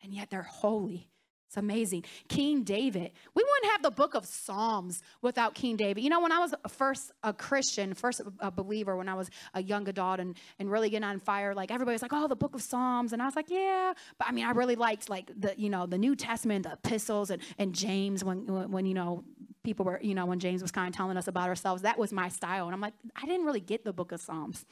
and 0.03 0.13
yet 0.13 0.29
they're 0.29 0.43
holy 0.43 1.09
it's 1.47 1.57
amazing. 1.57 2.05
King 2.29 2.65
David. 2.65 3.13
We 3.35 3.45
wouldn't 3.45 3.73
have 3.73 3.83
the 3.83 3.91
book 3.93 4.15
of 4.15 4.27
Psalms 4.27 5.01
without 5.23 5.55
King 5.55 5.77
David. 5.77 6.03
You 6.03 6.11
know, 6.11 6.21
when 6.21 6.33
I 6.33 6.41
was 6.41 6.55
first 6.69 7.13
a 7.23 7.33
Christian, 7.33 7.95
first 7.95 8.21
a 8.41 8.51
believer, 8.51 8.97
when 8.97 9.09
I 9.09 9.15
was 9.15 9.31
a 9.55 9.63
young 9.63 9.89
adult 9.89 10.19
and, 10.19 10.37
and 10.59 10.71
really 10.71 10.91
getting 10.91 11.05
on 11.05 11.21
fire, 11.21 11.55
like 11.55 11.71
everybody 11.71 11.95
was 11.95 12.03
like, 12.03 12.13
oh, 12.13 12.27
the 12.27 12.37
book 12.37 12.57
of 12.57 12.63
Psalms. 12.63 13.13
And 13.13 13.23
I 13.23 13.27
was 13.27 13.37
like, 13.37 13.49
yeah. 13.49 13.93
But 14.19 14.29
I 14.29 14.33
mean, 14.33 14.45
I 14.45 14.51
really 14.51 14.75
liked 14.75 15.09
like 15.09 15.31
the, 15.39 15.55
you 15.57 15.71
know, 15.71 15.87
the 15.87 15.99
New 15.99 16.17
Testament, 16.17 16.65
the 16.65 16.73
epistles 16.73 17.31
and, 17.31 17.41
and 17.59 17.73
James 17.73 18.25
when, 18.25 18.47
when, 18.47 18.71
when, 18.73 18.87
you 18.87 18.95
know, 18.95 19.23
people 19.63 19.85
were, 19.85 20.01
you 20.03 20.15
know, 20.15 20.27
when 20.27 20.41
James 20.41 20.63
was 20.63 20.73
kind 20.73 20.89
of 20.89 20.97
telling 20.97 21.17
us 21.17 21.29
about 21.29 21.49
ourselves, 21.49 21.83
that 21.83 21.97
was 21.97 22.13
my 22.13 22.29
style. 22.29 22.67
And 22.67 22.75
I'm 22.75 22.81
like, 22.81 22.95
I 23.15 23.25
didn't 23.25 23.47
really 23.47 23.61
get 23.61 23.85
the 23.85 23.93
book 23.93 24.11
of 24.11 24.21
Psalms. 24.21 24.65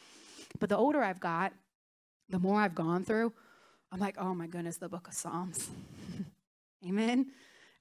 But 0.58 0.70
the 0.70 0.76
older 0.76 1.02
I've 1.02 1.20
got, 1.20 1.52
the 2.28 2.40
more 2.40 2.60
I've 2.60 2.74
gone 2.74 3.04
through, 3.04 3.32
I'm 3.92 4.00
like, 4.00 4.16
oh 4.18 4.34
my 4.34 4.48
goodness, 4.48 4.78
the 4.78 4.88
book 4.88 5.06
of 5.06 5.14
Psalms. 5.14 5.70
Amen. 6.86 7.26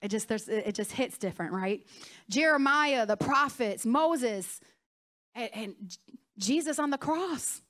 It 0.02 0.10
just 0.10 0.28
there's 0.28 0.48
it 0.50 0.76
just 0.76 0.92
hits 0.92 1.18
different, 1.18 1.54
right? 1.54 1.82
Jeremiah, 2.30 3.06
the 3.06 3.18
prophets, 3.18 3.86
Moses, 3.86 4.60
and, 5.34 5.50
and 5.54 5.98
Jesus 6.38 6.80
on 6.80 6.90
the 6.90 6.98
cross. 6.98 7.62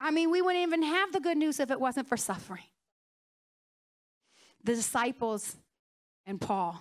I 0.00 0.10
mean, 0.10 0.30
we 0.30 0.42
wouldn't 0.42 0.62
even 0.62 0.82
have 0.82 1.12
the 1.12 1.20
good 1.20 1.36
news 1.36 1.60
if 1.60 1.70
it 1.70 1.80
wasn't 1.80 2.08
for 2.08 2.16
suffering. 2.16 2.64
The 4.64 4.74
disciples 4.74 5.56
and 6.26 6.40
Paul 6.40 6.80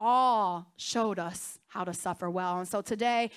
all 0.00 0.72
showed 0.76 1.18
us 1.18 1.58
how 1.68 1.84
to 1.84 1.92
suffer 1.92 2.30
well. 2.30 2.58
And 2.58 2.68
so 2.68 2.80
today, 2.80 3.30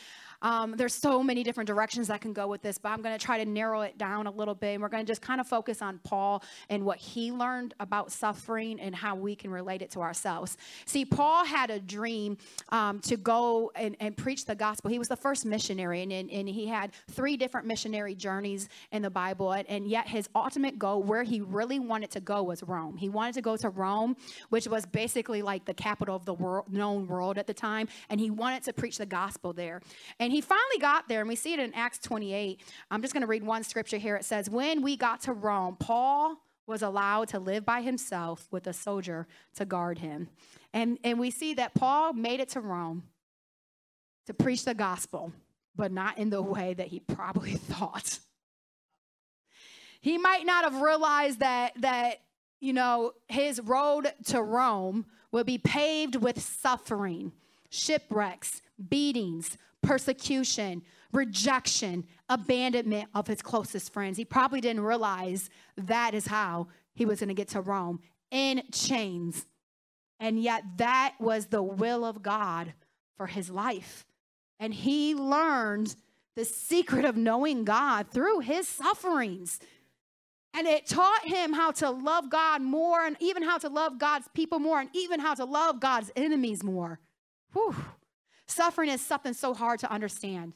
um, 0.43 0.75
there's 0.77 0.93
so 0.93 1.23
many 1.23 1.41
different 1.41 1.67
directions 1.67 2.09
that 2.09 2.21
can 2.21 2.33
go 2.33 2.47
with 2.47 2.61
this, 2.61 2.77
but 2.77 2.89
I'm 2.89 3.01
going 3.01 3.17
to 3.17 3.25
try 3.25 3.37
to 3.43 3.49
narrow 3.49 3.81
it 3.81 3.97
down 3.97 4.27
a 4.27 4.31
little 4.31 4.53
bit. 4.53 4.73
And 4.73 4.81
we're 4.81 4.89
going 4.89 5.05
to 5.05 5.09
just 5.09 5.21
kind 5.21 5.39
of 5.41 5.47
focus 5.47 5.81
on 5.81 5.99
Paul 5.99 6.43
and 6.69 6.85
what 6.85 6.97
he 6.97 7.31
learned 7.31 7.73
about 7.79 8.11
suffering 8.11 8.79
and 8.79 8.93
how 8.93 9.15
we 9.15 9.35
can 9.35 9.49
relate 9.49 9.81
it 9.81 9.89
to 9.91 10.01
ourselves. 10.01 10.57
See, 10.85 11.05
Paul 11.05 11.45
had 11.45 11.69
a 11.69 11.79
dream 11.79 12.37
um, 12.69 12.99
to 13.01 13.15
go 13.15 13.71
and, 13.75 13.95
and, 13.99 14.17
preach 14.17 14.45
the 14.45 14.55
gospel. 14.55 14.91
He 14.91 14.99
was 14.99 15.07
the 15.07 15.15
first 15.15 15.45
missionary, 15.45 16.03
and, 16.03 16.11
and, 16.11 16.29
and, 16.29 16.47
he 16.47 16.67
had 16.67 16.91
three 17.09 17.35
different 17.35 17.65
missionary 17.65 18.13
journeys 18.13 18.69
in 18.91 19.01
the 19.01 19.09
Bible. 19.09 19.53
And, 19.53 19.67
and 19.69 19.87
yet, 19.87 20.07
his 20.07 20.29
ultimate 20.35 20.77
goal, 20.77 21.01
where 21.01 21.23
he 21.23 21.41
really 21.41 21.79
wanted 21.79 22.11
to 22.11 22.19
go, 22.19 22.43
was 22.43 22.61
Rome. 22.61 22.97
He 22.97 23.09
wanted 23.09 23.33
to 23.35 23.41
go 23.41 23.57
to 23.57 23.69
Rome, 23.69 24.15
which 24.49 24.67
was 24.67 24.85
basically 24.85 25.41
like 25.41 25.65
the 25.65 25.73
capital 25.73 26.15
of 26.15 26.25
the 26.25 26.33
world, 26.33 26.71
known 26.71 27.07
world 27.07 27.37
at 27.37 27.47
the 27.47 27.53
time, 27.53 27.87
and 28.09 28.19
he 28.19 28.29
wanted 28.29 28.63
to 28.63 28.73
preach 28.73 28.97
the 28.97 29.05
gospel 29.05 29.53
there. 29.53 29.81
And 30.19 30.32
he 30.33 30.41
finally 30.41 30.79
got 30.79 31.07
there, 31.07 31.19
and 31.19 31.29
we 31.29 31.35
see 31.35 31.53
it 31.53 31.59
in 31.59 31.73
Acts 31.73 31.99
28. 31.99 32.59
I'm 32.89 33.01
just 33.01 33.13
going 33.13 33.21
to 33.21 33.27
read 33.27 33.43
one 33.43 33.63
scripture 33.63 33.97
here. 33.97 34.15
It 34.15 34.25
says, 34.25 34.49
When 34.49 34.81
we 34.81 34.97
got 34.97 35.21
to 35.21 35.33
Rome, 35.33 35.77
Paul 35.79 36.37
was 36.65 36.81
allowed 36.81 37.27
to 37.29 37.39
live 37.39 37.65
by 37.65 37.81
himself 37.81 38.47
with 38.49 38.67
a 38.67 38.73
soldier 38.73 39.27
to 39.55 39.65
guard 39.65 39.99
him. 39.99 40.29
And, 40.73 40.97
and 41.03 41.19
we 41.19 41.29
see 41.29 41.53
that 41.55 41.73
Paul 41.73 42.13
made 42.13 42.39
it 42.39 42.49
to 42.49 42.61
Rome 42.61 43.03
to 44.25 44.33
preach 44.33 44.63
the 44.65 44.73
gospel, 44.73 45.33
but 45.75 45.91
not 45.91 46.17
in 46.17 46.29
the 46.29 46.41
way 46.41 46.73
that 46.73 46.87
he 46.87 46.99
probably 46.99 47.51
thought. 47.53 48.19
He 50.01 50.17
might 50.17 50.45
not 50.45 50.63
have 50.63 50.81
realized 50.81 51.39
that, 51.39 51.73
that 51.81 52.21
you 52.59 52.73
know, 52.73 53.11
his 53.27 53.61
road 53.61 54.11
to 54.25 54.41
Rome 54.41 55.05
would 55.31 55.45
be 55.45 55.57
paved 55.57 56.15
with 56.15 56.41
suffering, 56.41 57.33
shipwrecks, 57.69 58.61
beatings, 58.89 59.57
persecution, 59.83 60.81
rejection, 61.11 62.05
abandonment 62.29 63.09
of 63.13 63.27
his 63.27 63.41
closest 63.41 63.93
friends. 63.93 64.17
He 64.17 64.25
probably 64.25 64.61
didn't 64.61 64.83
realize 64.83 65.49
that 65.77 66.15
is 66.15 66.25
how 66.25 66.67
he 66.95 67.05
was 67.05 67.19
going 67.19 67.29
to 67.29 67.35
get 67.35 67.49
to 67.49 67.61
Rome 67.61 67.99
in 68.31 68.63
chains. 68.71 69.45
And 70.19 70.41
yet, 70.41 70.63
that 70.77 71.15
was 71.19 71.47
the 71.47 71.61
will 71.61 72.05
of 72.05 72.23
God 72.23 72.73
for 73.17 73.27
his 73.27 73.49
life. 73.49 74.05
And 74.59 74.73
he 74.73 75.13
learned 75.13 75.95
the 76.35 76.45
secret 76.45 77.05
of 77.05 77.17
knowing 77.17 77.63
God 77.63 78.07
through 78.09 78.39
his 78.39 78.67
sufferings. 78.67 79.59
And 80.53 80.67
it 80.67 80.85
taught 80.85 81.25
him 81.25 81.53
how 81.53 81.71
to 81.71 81.89
love 81.89 82.29
God 82.29 82.61
more 82.61 83.05
and 83.05 83.17
even 83.19 83.43
how 83.43 83.57
to 83.57 83.69
love 83.69 83.97
God's 83.97 84.27
people 84.33 84.59
more 84.59 84.79
and 84.79 84.89
even 84.93 85.19
how 85.19 85.33
to 85.33 85.45
love 85.45 85.79
God's 85.79 86.11
enemies 86.15 86.63
more. 86.63 86.99
Whew. 87.53 87.75
Suffering 88.47 88.89
is 88.89 89.01
something 89.01 89.33
so 89.33 89.53
hard 89.53 89.79
to 89.79 89.91
understand. 89.91 90.53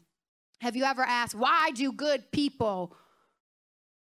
Have 0.61 0.75
you 0.75 0.83
ever 0.83 1.03
asked, 1.03 1.35
why 1.35 1.71
do 1.73 1.91
good 1.91 2.31
people, 2.31 2.95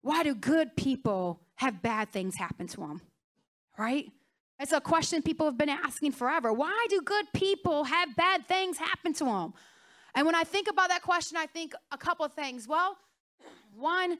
why 0.02 0.24
do 0.24 0.34
good 0.34 0.76
people 0.76 1.42
have 1.56 1.82
bad 1.82 2.12
things 2.12 2.36
happen 2.36 2.68
to 2.68 2.78
them? 2.78 3.02
Right? 3.78 4.12
It's 4.60 4.72
a 4.72 4.80
question 4.80 5.22
people 5.22 5.46
have 5.48 5.58
been 5.58 5.70
asking 5.70 6.14
forever. 6.14 6.54
Why 6.54 6.88
do 6.90 7.02
good 7.02 7.26
people 7.34 7.84
have 7.84 8.16
bad 8.16 8.48
things 8.48 8.78
happen 8.78 9.14
to 9.16 9.26
them? 9.26 9.54
And 10.16 10.26
when 10.26 10.36
I 10.36 10.46
think 10.46 10.70
about 10.70 10.90
that 10.90 11.02
question, 11.02 11.38
I 11.38 11.46
think 11.46 11.74
a 11.92 11.98
couple 11.98 12.26
of 12.26 12.34
things. 12.34 12.68
Well, 12.68 12.96
one, 13.76 14.18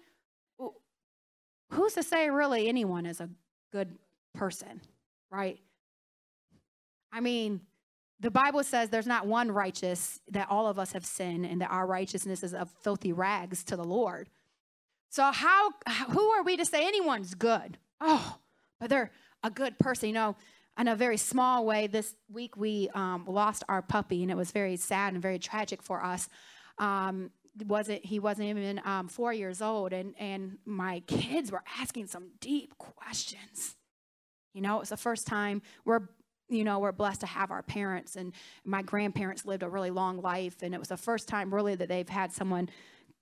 who's 1.72 1.94
to 1.94 2.04
say 2.04 2.30
really 2.30 2.68
anyone 2.68 3.06
is 3.06 3.22
a 3.22 3.30
good 3.72 3.96
person, 4.34 4.82
right? 5.32 5.58
I 7.14 7.22
mean, 7.22 7.62
the 8.20 8.32
Bible 8.32 8.64
says 8.64 8.90
there's 8.90 9.08
not 9.08 9.28
one 9.28 9.52
righteous, 9.52 10.20
that 10.30 10.48
all 10.50 10.68
of 10.68 10.80
us 10.80 10.94
have 10.94 11.06
sinned, 11.06 11.46
and 11.46 11.62
that 11.62 11.72
our 11.72 11.86
righteousness 11.86 12.44
is 12.44 12.54
of 12.54 12.72
filthy 12.82 13.12
rags 13.12 13.64
to 13.66 13.76
the 13.76 13.84
Lord. 13.84 14.30
So, 15.10 15.32
how, 15.32 15.72
who 16.10 16.30
are 16.32 16.44
we 16.44 16.58
to 16.58 16.66
say 16.66 16.86
anyone's 16.86 17.36
good? 17.36 17.78
Oh, 18.00 18.38
but 18.80 18.90
they're 18.90 19.12
a 19.44 19.50
good 19.50 19.78
person. 19.80 20.10
You 20.10 20.14
know, 20.14 20.36
in 20.78 20.88
a 20.88 20.96
very 20.96 21.18
small 21.18 21.66
way, 21.66 21.88
this 21.88 22.16
week 22.32 22.58
we 22.58 22.90
um, 22.94 23.26
lost 23.28 23.64
our 23.70 23.82
puppy, 23.82 24.22
and 24.22 24.32
it 24.32 24.38
was 24.38 24.52
very 24.52 24.78
sad 24.78 25.14
and 25.14 25.22
very 25.22 25.40
tragic 25.40 25.82
for 25.82 26.04
us. 26.04 26.30
Um, 26.78 27.32
wasn't 27.66 28.06
he 28.06 28.20
wasn't 28.20 28.50
even 28.50 28.82
um, 28.84 29.08
four 29.08 29.34
years 29.34 29.62
old, 29.62 29.94
and 29.94 30.14
and 30.20 30.58
my 30.66 31.02
kids 31.08 31.52
were 31.52 31.64
asking 31.80 32.08
some 32.08 32.32
deep 32.40 32.78
questions. 32.78 33.76
You 34.54 34.62
know, 34.62 34.78
it 34.78 34.80
was 34.82 34.90
the 34.90 34.98
first 34.98 35.28
time 35.28 35.62
we're 35.84 36.08
you 36.56 36.64
know, 36.64 36.80
we're 36.80 36.92
blessed 36.92 37.22
to 37.22 37.28
have 37.28 37.52
our 37.52 37.62
parents, 37.62 38.16
and 38.16 38.34
my 38.64 38.82
grandparents 38.82 39.46
lived 39.46 39.64
a 39.64 39.70
really 39.70 39.92
long 39.92 40.22
life, 40.22 40.62
and 40.62 40.74
it 40.74 40.80
was 40.80 40.90
the 40.90 40.98
first 40.98 41.28
time 41.28 41.54
really 41.54 41.76
that 41.76 41.90
they've 41.90 42.10
had 42.10 42.32
someone 42.32 42.70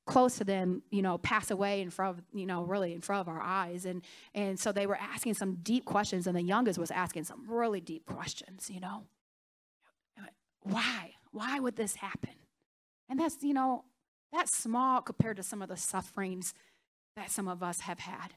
close 0.05 0.37
to 0.37 0.43
them, 0.43 0.83
you 0.91 1.01
know, 1.01 1.17
pass 1.17 1.49
away 1.49 1.81
in 1.81 1.89
front 1.89 2.17
of, 2.17 2.23
you 2.33 2.45
know, 2.45 2.63
really 2.63 2.93
in 2.93 3.01
front 3.01 3.21
of 3.21 3.29
our 3.29 3.41
eyes. 3.41 3.85
And 3.85 4.01
and 4.35 4.59
so 4.59 4.71
they 4.71 4.85
were 4.85 4.97
asking 4.97 5.35
some 5.35 5.55
deep 5.63 5.85
questions, 5.85 6.27
and 6.27 6.35
the 6.35 6.43
youngest 6.43 6.77
was 6.77 6.91
asking 6.91 7.23
some 7.23 7.43
really 7.47 7.81
deep 7.81 8.05
questions, 8.05 8.69
you 8.69 8.79
know. 8.79 9.03
Why? 10.61 11.11
Why 11.31 11.59
would 11.59 11.75
this 11.75 11.95
happen? 11.95 12.35
And 13.09 13.19
that's, 13.19 13.43
you 13.43 13.53
know, 13.53 13.83
that's 14.31 14.55
small 14.55 15.01
compared 15.01 15.37
to 15.37 15.43
some 15.43 15.61
of 15.61 15.69
the 15.69 15.77
sufferings 15.77 16.53
that 17.15 17.29
some 17.31 17.47
of 17.47 17.61
us 17.61 17.81
have 17.81 17.99
had. 17.99 18.35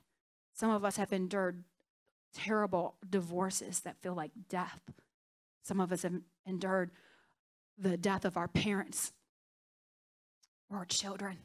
Some 0.53 0.71
of 0.71 0.85
us 0.85 0.97
have 0.97 1.13
endured 1.13 1.63
terrible 2.37 2.97
divorces 3.09 3.81
that 3.81 3.97
feel 4.03 4.15
like 4.15 4.31
death. 4.49 4.81
Some 5.63 5.81
of 5.81 5.91
us 5.91 6.03
have 6.03 6.13
endured 6.47 6.91
the 7.79 7.97
death 7.97 8.25
of 8.25 8.37
our 8.37 8.47
parents 8.47 9.13
or 10.71 10.85
children. 10.85 11.39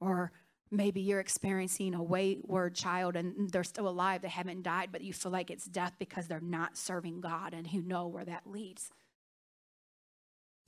Or 0.00 0.32
maybe 0.70 1.00
you're 1.00 1.18
experiencing 1.18 1.94
a 1.94 2.02
wayward 2.02 2.74
child 2.74 3.16
and 3.16 3.50
they're 3.50 3.64
still 3.64 3.88
alive, 3.88 4.20
they 4.22 4.28
haven't 4.28 4.62
died, 4.62 4.90
but 4.92 5.02
you 5.02 5.12
feel 5.12 5.32
like 5.32 5.50
it's 5.50 5.64
death 5.64 5.94
because 5.98 6.28
they're 6.28 6.40
not 6.40 6.76
serving 6.76 7.20
God 7.20 7.54
and 7.54 7.72
you 7.72 7.82
know 7.82 8.06
where 8.06 8.24
that 8.26 8.46
leads. 8.46 8.90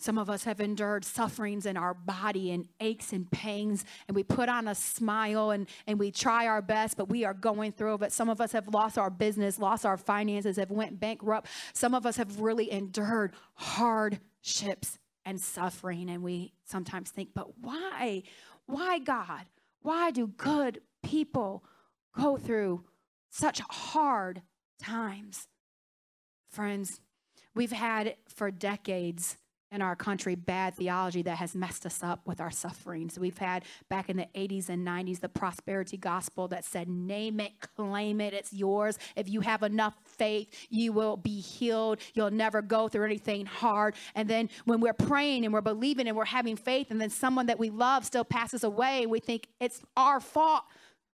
Some 0.00 0.16
of 0.16 0.30
us 0.30 0.44
have 0.44 0.62
endured 0.62 1.04
sufferings 1.04 1.66
in 1.66 1.76
our 1.76 1.92
body 1.92 2.52
and 2.52 2.66
aches 2.80 3.12
and 3.12 3.30
pains, 3.30 3.84
and 4.08 4.14
we 4.14 4.22
put 4.22 4.48
on 4.48 4.66
a 4.66 4.74
smile 4.74 5.50
and, 5.50 5.68
and 5.86 5.98
we 5.98 6.10
try 6.10 6.46
our 6.46 6.62
best, 6.62 6.96
but 6.96 7.10
we 7.10 7.26
are 7.26 7.34
going 7.34 7.72
through 7.72 7.94
it. 7.94 7.98
But 7.98 8.10
some 8.10 8.30
of 8.30 8.40
us 8.40 8.52
have 8.52 8.66
lost 8.68 8.96
our 8.96 9.10
business, 9.10 9.58
lost 9.58 9.84
our 9.84 9.98
finances, 9.98 10.56
have 10.56 10.70
went 10.70 10.98
bankrupt. 10.98 11.48
Some 11.74 11.94
of 11.94 12.06
us 12.06 12.16
have 12.16 12.40
really 12.40 12.72
endured 12.72 13.34
hardships 13.52 14.98
and 15.26 15.38
suffering, 15.38 16.08
and 16.08 16.22
we 16.22 16.54
sometimes 16.64 17.10
think, 17.10 17.34
but 17.34 17.58
why? 17.58 18.22
Why, 18.64 19.00
God? 19.00 19.44
Why 19.82 20.10
do 20.12 20.28
good 20.28 20.80
people 21.02 21.62
go 22.18 22.38
through 22.38 22.84
such 23.28 23.60
hard 23.68 24.40
times? 24.78 25.46
Friends, 26.48 27.02
we've 27.54 27.72
had 27.72 28.16
for 28.28 28.50
decades 28.50 29.36
in 29.72 29.82
our 29.82 29.94
country 29.94 30.34
bad 30.34 30.74
theology 30.74 31.22
that 31.22 31.36
has 31.36 31.54
messed 31.54 31.86
us 31.86 32.02
up 32.02 32.26
with 32.26 32.40
our 32.40 32.50
sufferings. 32.50 33.18
We've 33.18 33.38
had 33.38 33.64
back 33.88 34.08
in 34.08 34.16
the 34.16 34.26
80s 34.34 34.68
and 34.68 34.86
90s 34.86 35.20
the 35.20 35.28
prosperity 35.28 35.96
gospel 35.96 36.48
that 36.48 36.64
said, 36.64 36.88
name 36.88 37.38
it, 37.40 37.52
claim 37.76 38.20
it, 38.20 38.34
it's 38.34 38.52
yours. 38.52 38.98
If 39.14 39.28
you 39.28 39.40
have 39.42 39.62
enough 39.62 39.94
faith, 40.04 40.48
you 40.70 40.92
will 40.92 41.16
be 41.16 41.40
healed. 41.40 41.98
You'll 42.14 42.32
never 42.32 42.62
go 42.62 42.88
through 42.88 43.04
anything 43.04 43.46
hard. 43.46 43.94
And 44.14 44.28
then 44.28 44.50
when 44.64 44.80
we're 44.80 44.92
praying 44.92 45.44
and 45.44 45.54
we're 45.54 45.60
believing 45.60 46.08
and 46.08 46.16
we're 46.16 46.24
having 46.24 46.56
faith, 46.56 46.90
and 46.90 47.00
then 47.00 47.10
someone 47.10 47.46
that 47.46 47.58
we 47.58 47.70
love 47.70 48.04
still 48.04 48.24
passes 48.24 48.64
away, 48.64 49.06
we 49.06 49.20
think 49.20 49.46
it's 49.60 49.82
our 49.96 50.20
fault. 50.20 50.64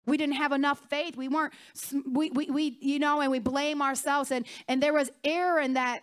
We 0.07 0.17
didn't 0.17 0.37
have 0.37 0.53
enough 0.53 0.79
faith. 0.89 1.17
We 1.17 1.29
weren't, 1.29 1.53
we, 2.07 2.31
we, 2.31 2.47
we, 2.47 2.79
you 2.81 3.01
know, 3.01 3.21
and 3.21 3.31
we 3.31 3.41
blame 3.41 3.83
ourselves. 3.83 4.31
And, 4.31 4.47
and 4.69 4.81
there 4.81 4.93
was 4.93 5.11
error 5.25 5.61
in 5.61 5.75
that 5.75 6.03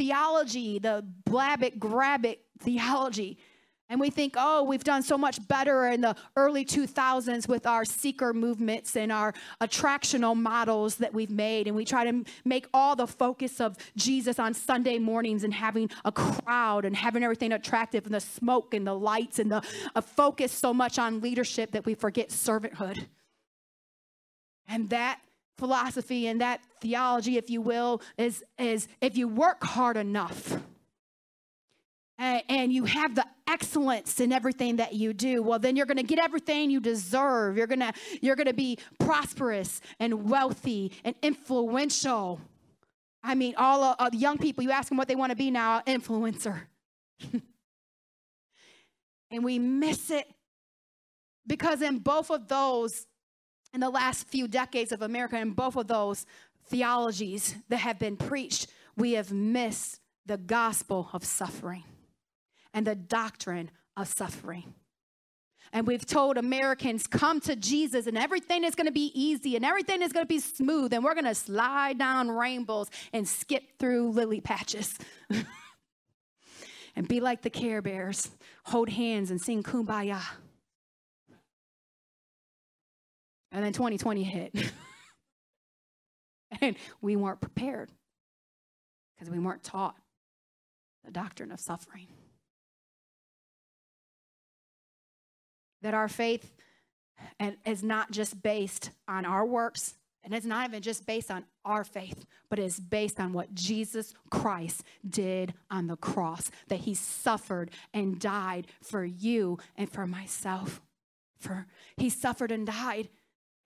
theology, 0.00 0.78
the 0.78 1.04
blab 1.26 1.62
it, 1.62 1.78
grab 1.78 2.24
it 2.24 2.40
theology. 2.58 3.36
And 3.90 4.00
we 4.00 4.08
think, 4.08 4.34
oh, 4.38 4.62
we've 4.62 4.82
done 4.82 5.02
so 5.02 5.18
much 5.18 5.46
better 5.46 5.88
in 5.88 6.00
the 6.00 6.16
early 6.36 6.64
2000s 6.64 7.46
with 7.46 7.66
our 7.66 7.84
seeker 7.84 8.32
movements 8.32 8.96
and 8.96 9.12
our 9.12 9.34
attractional 9.60 10.34
models 10.34 10.94
that 10.96 11.12
we've 11.12 11.28
made. 11.28 11.66
And 11.66 11.76
we 11.76 11.84
try 11.84 12.10
to 12.10 12.24
make 12.46 12.66
all 12.72 12.96
the 12.96 13.06
focus 13.06 13.60
of 13.60 13.76
Jesus 13.94 14.38
on 14.38 14.54
Sunday 14.54 14.98
mornings 14.98 15.44
and 15.44 15.52
having 15.52 15.90
a 16.06 16.12
crowd 16.12 16.86
and 16.86 16.96
having 16.96 17.22
everything 17.22 17.52
attractive 17.52 18.06
and 18.06 18.14
the 18.14 18.20
smoke 18.20 18.72
and 18.72 18.86
the 18.86 18.94
lights 18.94 19.38
and 19.38 19.52
the 19.52 19.62
focus 20.00 20.50
so 20.50 20.72
much 20.72 20.98
on 20.98 21.20
leadership 21.20 21.72
that 21.72 21.84
we 21.84 21.92
forget 21.92 22.30
servanthood. 22.30 23.06
And 24.66 24.88
that 24.90 25.20
philosophy 25.60 26.26
and 26.26 26.40
that 26.40 26.60
theology, 26.80 27.36
if 27.36 27.48
you 27.50 27.60
will, 27.60 28.02
is, 28.18 28.42
is 28.58 28.88
if 29.00 29.16
you 29.16 29.28
work 29.28 29.62
hard 29.62 29.96
enough 29.96 30.56
and, 32.18 32.42
and 32.48 32.72
you 32.72 32.84
have 32.84 33.14
the 33.14 33.24
excellence 33.46 34.18
in 34.18 34.32
everything 34.32 34.76
that 34.76 34.94
you 34.94 35.12
do 35.12 35.42
well 35.42 35.58
then 35.58 35.74
you're 35.74 35.86
going 35.86 35.96
to 35.96 36.04
get 36.04 36.18
everything 36.18 36.70
you 36.70 36.80
deserve. 36.80 37.56
You're 37.56 37.66
going 37.66 37.80
to 37.80 37.92
you're 38.20 38.36
going 38.36 38.46
to 38.46 38.54
be 38.54 38.78
prosperous 38.98 39.80
and 39.98 40.30
wealthy 40.30 40.92
and 41.04 41.14
influential. 41.22 42.40
I 43.24 43.34
mean 43.34 43.54
all 43.56 43.82
of, 43.82 43.96
of 43.98 44.14
young 44.14 44.38
people 44.38 44.62
you 44.62 44.70
ask 44.70 44.88
them 44.88 44.98
what 44.98 45.08
they 45.08 45.16
want 45.16 45.30
to 45.30 45.36
be 45.36 45.50
now 45.50 45.80
influencer. 45.86 46.62
And 49.30 49.44
we 49.44 49.58
miss 49.58 50.10
it 50.10 50.26
because 51.46 51.82
in 51.82 51.98
both 51.98 52.30
of 52.30 52.48
those 52.48 53.06
in 53.72 53.80
the 53.80 53.90
last 53.90 54.26
few 54.26 54.48
decades 54.48 54.92
of 54.92 55.02
america 55.02 55.38
in 55.38 55.52
both 55.52 55.76
of 55.76 55.86
those 55.86 56.26
theologies 56.66 57.56
that 57.68 57.78
have 57.78 57.98
been 57.98 58.16
preached 58.16 58.66
we 58.96 59.12
have 59.12 59.32
missed 59.32 60.00
the 60.26 60.36
gospel 60.36 61.08
of 61.12 61.24
suffering 61.24 61.84
and 62.72 62.86
the 62.86 62.94
doctrine 62.94 63.70
of 63.96 64.08
suffering. 64.08 64.74
And 65.72 65.86
we've 65.86 66.04
told 66.04 66.36
Americans, 66.36 67.06
come 67.06 67.40
to 67.42 67.54
Jesus 67.54 68.06
and 68.06 68.18
everything 68.18 68.64
is 68.64 68.74
going 68.74 68.86
to 68.86 68.92
be 68.92 69.12
easy 69.14 69.54
and 69.54 69.64
everything 69.64 70.02
is 70.02 70.12
going 70.12 70.24
to 70.24 70.28
be 70.28 70.40
smooth 70.40 70.92
and 70.92 71.04
we're 71.04 71.14
going 71.14 71.26
to 71.26 71.34
slide 71.34 71.98
down 71.98 72.30
rainbows 72.30 72.90
and 73.12 73.26
skip 73.26 73.78
through 73.78 74.10
lily 74.10 74.40
patches. 74.40 74.98
and 76.96 77.06
be 77.06 77.20
like 77.20 77.42
the 77.42 77.50
Care 77.50 77.80
Bears, 77.82 78.30
hold 78.64 78.88
hands 78.88 79.30
and 79.30 79.40
sing 79.40 79.62
kumbaya. 79.62 80.20
And 83.52 83.64
then 83.64 83.72
2020 83.72 84.22
hit. 84.22 84.54
and 86.60 86.76
we 87.00 87.16
weren't 87.16 87.40
prepared 87.40 87.90
because 89.14 89.30
we 89.30 89.38
weren't 89.38 89.62
taught 89.62 89.96
the 91.04 91.10
doctrine 91.10 91.50
of 91.52 91.60
suffering. 91.60 92.06
that 95.82 95.94
our 95.94 96.08
faith 96.08 96.52
is 97.64 97.82
not 97.82 98.10
just 98.10 98.42
based 98.42 98.90
on 99.08 99.24
our 99.24 99.44
works 99.44 99.94
and 100.22 100.34
it's 100.34 100.46
not 100.46 100.68
even 100.68 100.82
just 100.82 101.06
based 101.06 101.30
on 101.30 101.44
our 101.64 101.82
faith, 101.82 102.26
but 102.50 102.58
it's 102.58 102.78
based 102.78 103.18
on 103.18 103.32
what 103.32 103.54
Jesus 103.54 104.12
Christ 104.30 104.82
did 105.08 105.54
on 105.70 105.86
the 105.86 105.96
cross, 105.96 106.50
that 106.68 106.80
he 106.80 106.92
suffered 106.92 107.70
and 107.94 108.20
died 108.20 108.66
for 108.82 109.02
you 109.02 109.58
and 109.76 109.90
for 109.90 110.06
myself. 110.06 110.82
For 111.38 111.66
he 111.96 112.10
suffered 112.10 112.52
and 112.52 112.66
died, 112.66 113.08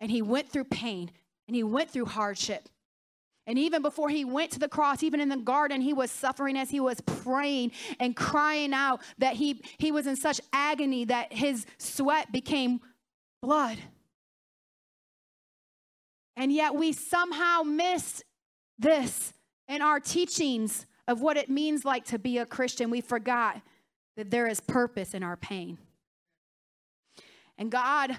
and 0.04 0.10
he 0.10 0.20
went 0.20 0.50
through 0.50 0.64
pain 0.64 1.10
and 1.48 1.56
he 1.56 1.62
went 1.62 1.90
through 1.90 2.04
hardship. 2.04 2.68
And 3.46 3.58
even 3.58 3.80
before 3.80 4.10
he 4.10 4.26
went 4.26 4.50
to 4.50 4.58
the 4.58 4.68
cross, 4.68 5.02
even 5.02 5.18
in 5.18 5.30
the 5.30 5.38
garden, 5.38 5.80
he 5.80 5.94
was 5.94 6.10
suffering 6.10 6.58
as 6.58 6.68
he 6.68 6.78
was 6.78 7.00
praying 7.00 7.72
and 7.98 8.14
crying 8.14 8.74
out 8.74 9.00
that 9.16 9.36
he, 9.36 9.62
he 9.78 9.90
was 9.92 10.06
in 10.06 10.14
such 10.14 10.42
agony 10.52 11.06
that 11.06 11.32
his 11.32 11.64
sweat 11.78 12.30
became 12.30 12.82
blood. 13.40 13.78
And 16.36 16.52
yet 16.52 16.74
we 16.74 16.92
somehow 16.92 17.62
miss 17.62 18.22
this 18.78 19.32
in 19.68 19.80
our 19.80 20.00
teachings 20.00 20.84
of 21.08 21.22
what 21.22 21.38
it 21.38 21.48
means 21.48 21.86
like 21.86 22.04
to 22.08 22.18
be 22.18 22.36
a 22.36 22.44
Christian. 22.44 22.90
We 22.90 23.00
forgot 23.00 23.62
that 24.18 24.30
there 24.30 24.48
is 24.48 24.60
purpose 24.60 25.14
in 25.14 25.22
our 25.22 25.38
pain. 25.38 25.78
And 27.56 27.70
God, 27.70 28.18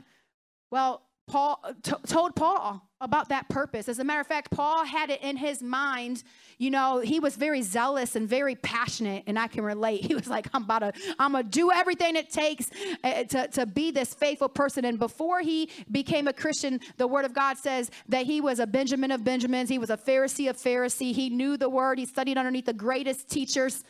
well, 0.71 1.03
Paul 1.27 1.59
t- 1.81 1.93
told 2.05 2.35
Paul 2.35 2.87
about 3.01 3.29
that 3.29 3.49
purpose. 3.49 3.89
As 3.89 3.99
a 3.99 4.03
matter 4.03 4.21
of 4.21 4.27
fact, 4.27 4.51
Paul 4.51 4.85
had 4.85 5.09
it 5.09 5.21
in 5.21 5.37
his 5.37 5.61
mind. 5.61 6.23
You 6.59 6.69
know, 6.69 6.99
he 6.99 7.19
was 7.19 7.35
very 7.35 7.61
zealous 7.61 8.15
and 8.15 8.29
very 8.29 8.55
passionate, 8.55 9.23
and 9.27 9.37
I 9.37 9.47
can 9.47 9.63
relate. 9.63 10.05
He 10.05 10.13
was 10.13 10.27
like, 10.27 10.47
"I'm 10.53 10.63
about 10.63 10.79
to, 10.79 10.93
I'm 11.17 11.31
gonna 11.31 11.43
do 11.43 11.71
everything 11.71 12.15
it 12.15 12.29
takes 12.29 12.69
uh, 13.03 13.23
to 13.23 13.47
to 13.49 13.65
be 13.65 13.91
this 13.91 14.13
faithful 14.13 14.49
person." 14.49 14.85
And 14.85 14.99
before 14.99 15.41
he 15.41 15.69
became 15.91 16.27
a 16.27 16.33
Christian, 16.33 16.79
the 16.97 17.07
Word 17.07 17.25
of 17.25 17.33
God 17.33 17.57
says 17.57 17.89
that 18.09 18.25
he 18.25 18.39
was 18.39 18.59
a 18.59 18.67
Benjamin 18.67 19.11
of 19.11 19.23
Benjamins. 19.23 19.69
He 19.69 19.79
was 19.79 19.89
a 19.89 19.97
Pharisee 19.97 20.49
of 20.49 20.57
Pharisee. 20.57 21.13
He 21.13 21.29
knew 21.29 21.57
the 21.57 21.69
Word. 21.69 21.97
He 21.97 22.05
studied 22.05 22.37
underneath 22.37 22.65
the 22.65 22.73
greatest 22.73 23.29
teachers. 23.29 23.83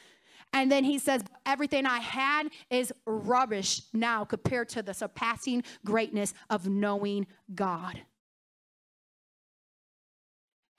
And 0.55 0.71
then 0.71 0.85
he 0.85 0.97
says, 0.99 1.21
Everything 1.45 1.85
I 1.85 1.99
had 1.99 2.47
is 2.69 2.91
rubbish 3.05 3.81
now 3.93 4.23
compared 4.23 4.69
to 4.69 4.81
the 4.81 4.93
surpassing 4.93 5.63
greatness 5.83 6.33
of 6.49 6.67
knowing 6.67 7.27
God. 7.53 7.99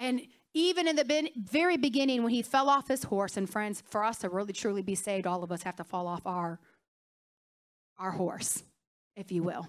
And 0.00 0.22
even 0.54 0.88
in 0.88 0.96
the 0.96 1.30
very 1.36 1.76
beginning, 1.76 2.22
when 2.22 2.32
he 2.32 2.40
fell 2.40 2.70
off 2.70 2.88
his 2.88 3.04
horse, 3.04 3.36
and 3.36 3.48
friends, 3.48 3.82
for 3.86 4.02
us 4.02 4.18
to 4.20 4.30
really 4.30 4.54
truly 4.54 4.80
be 4.80 4.94
saved, 4.94 5.26
all 5.26 5.44
of 5.44 5.52
us 5.52 5.62
have 5.64 5.76
to 5.76 5.84
fall 5.84 6.06
off 6.06 6.22
our, 6.24 6.58
our 7.98 8.12
horse, 8.12 8.62
if 9.14 9.30
you 9.30 9.42
will. 9.42 9.68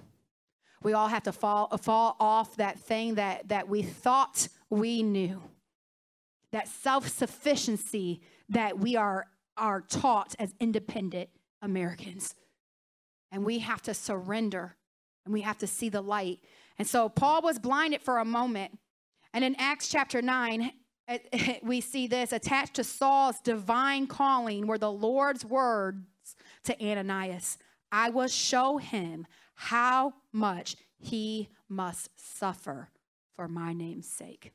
We 0.84 0.94
all 0.94 1.10
have 1.10 1.24
to 1.24 1.34
fall, 1.34 1.68
fall 1.78 2.16
off 2.22 2.56
that 2.56 2.80
thing 2.80 3.16
that, 3.16 3.50
that 3.50 3.68
we 3.68 3.82
thought 3.82 4.48
we 4.70 5.04
knew, 5.04 5.42
that 6.54 6.70
self 6.70 7.10
sufficiency 7.10 8.22
that 8.48 8.80
we 8.80 8.96
are 8.96 9.28
are 9.58 9.82
taught 9.82 10.36
as 10.40 10.54
independent 10.60 11.30
Americans. 11.62 12.36
And 13.32 13.44
we 13.44 13.60
have 13.60 13.82
to 13.84 13.94
surrender 13.94 14.76
and 15.26 15.34
we 15.34 15.42
have 15.42 15.58
to 15.58 15.68
see 15.68 15.90
the 15.90 16.02
light. 16.02 16.40
And 16.80 16.88
so 16.88 17.10
Paul 17.10 17.42
was 17.42 17.60
blinded 17.60 18.02
for 18.02 18.20
a 18.20 18.26
moment. 18.26 18.78
And 19.34 19.44
in 19.44 19.56
Acts 19.58 19.90
chapter 19.90 20.22
9, 20.22 20.72
we 21.64 21.82
see 21.82 22.08
this 22.08 22.32
attached 22.32 22.76
to 22.76 22.84
Saul's 22.84 23.40
divine 23.42 24.08
calling 24.08 24.68
were 24.68 24.78
the 24.78 24.92
Lord's 24.92 25.46
words 25.46 26.06
to 26.64 26.82
Ananias 26.82 27.58
I 27.90 28.10
will 28.10 28.28
show 28.28 28.78
him 28.78 29.26
how 29.56 30.14
much 30.34 30.76
he 30.98 31.50
must 31.70 32.10
suffer 32.16 32.90
for 33.36 33.48
my 33.48 33.72
name's 33.72 34.10
sake. 34.10 34.52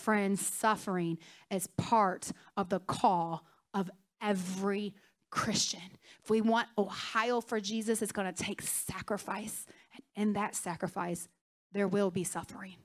Friends, 0.00 0.44
suffering 0.44 1.18
is 1.50 1.66
part 1.66 2.32
of 2.56 2.68
the 2.68 2.80
call 2.80 3.44
of 3.74 3.90
every 4.22 4.94
Christian. 5.30 5.80
If 6.22 6.30
we 6.30 6.40
want 6.40 6.68
Ohio 6.76 7.40
for 7.40 7.60
Jesus, 7.60 8.02
it's 8.02 8.12
going 8.12 8.32
to 8.32 8.44
take 8.44 8.62
sacrifice. 8.62 9.66
And 9.94 10.02
in 10.22 10.32
that 10.34 10.54
sacrifice, 10.54 11.28
there 11.72 11.86
will 11.86 12.10
be 12.10 12.24
suffering. 12.24 12.76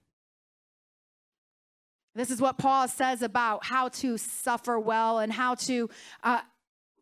This 2.14 2.32
is 2.32 2.40
what 2.40 2.58
Paul 2.58 2.88
says 2.88 3.22
about 3.22 3.66
how 3.66 3.90
to 3.90 4.18
suffer 4.18 4.80
well 4.80 5.20
and 5.20 5.34
how 5.34 5.56
to 5.56 5.90
uh, 6.24 6.42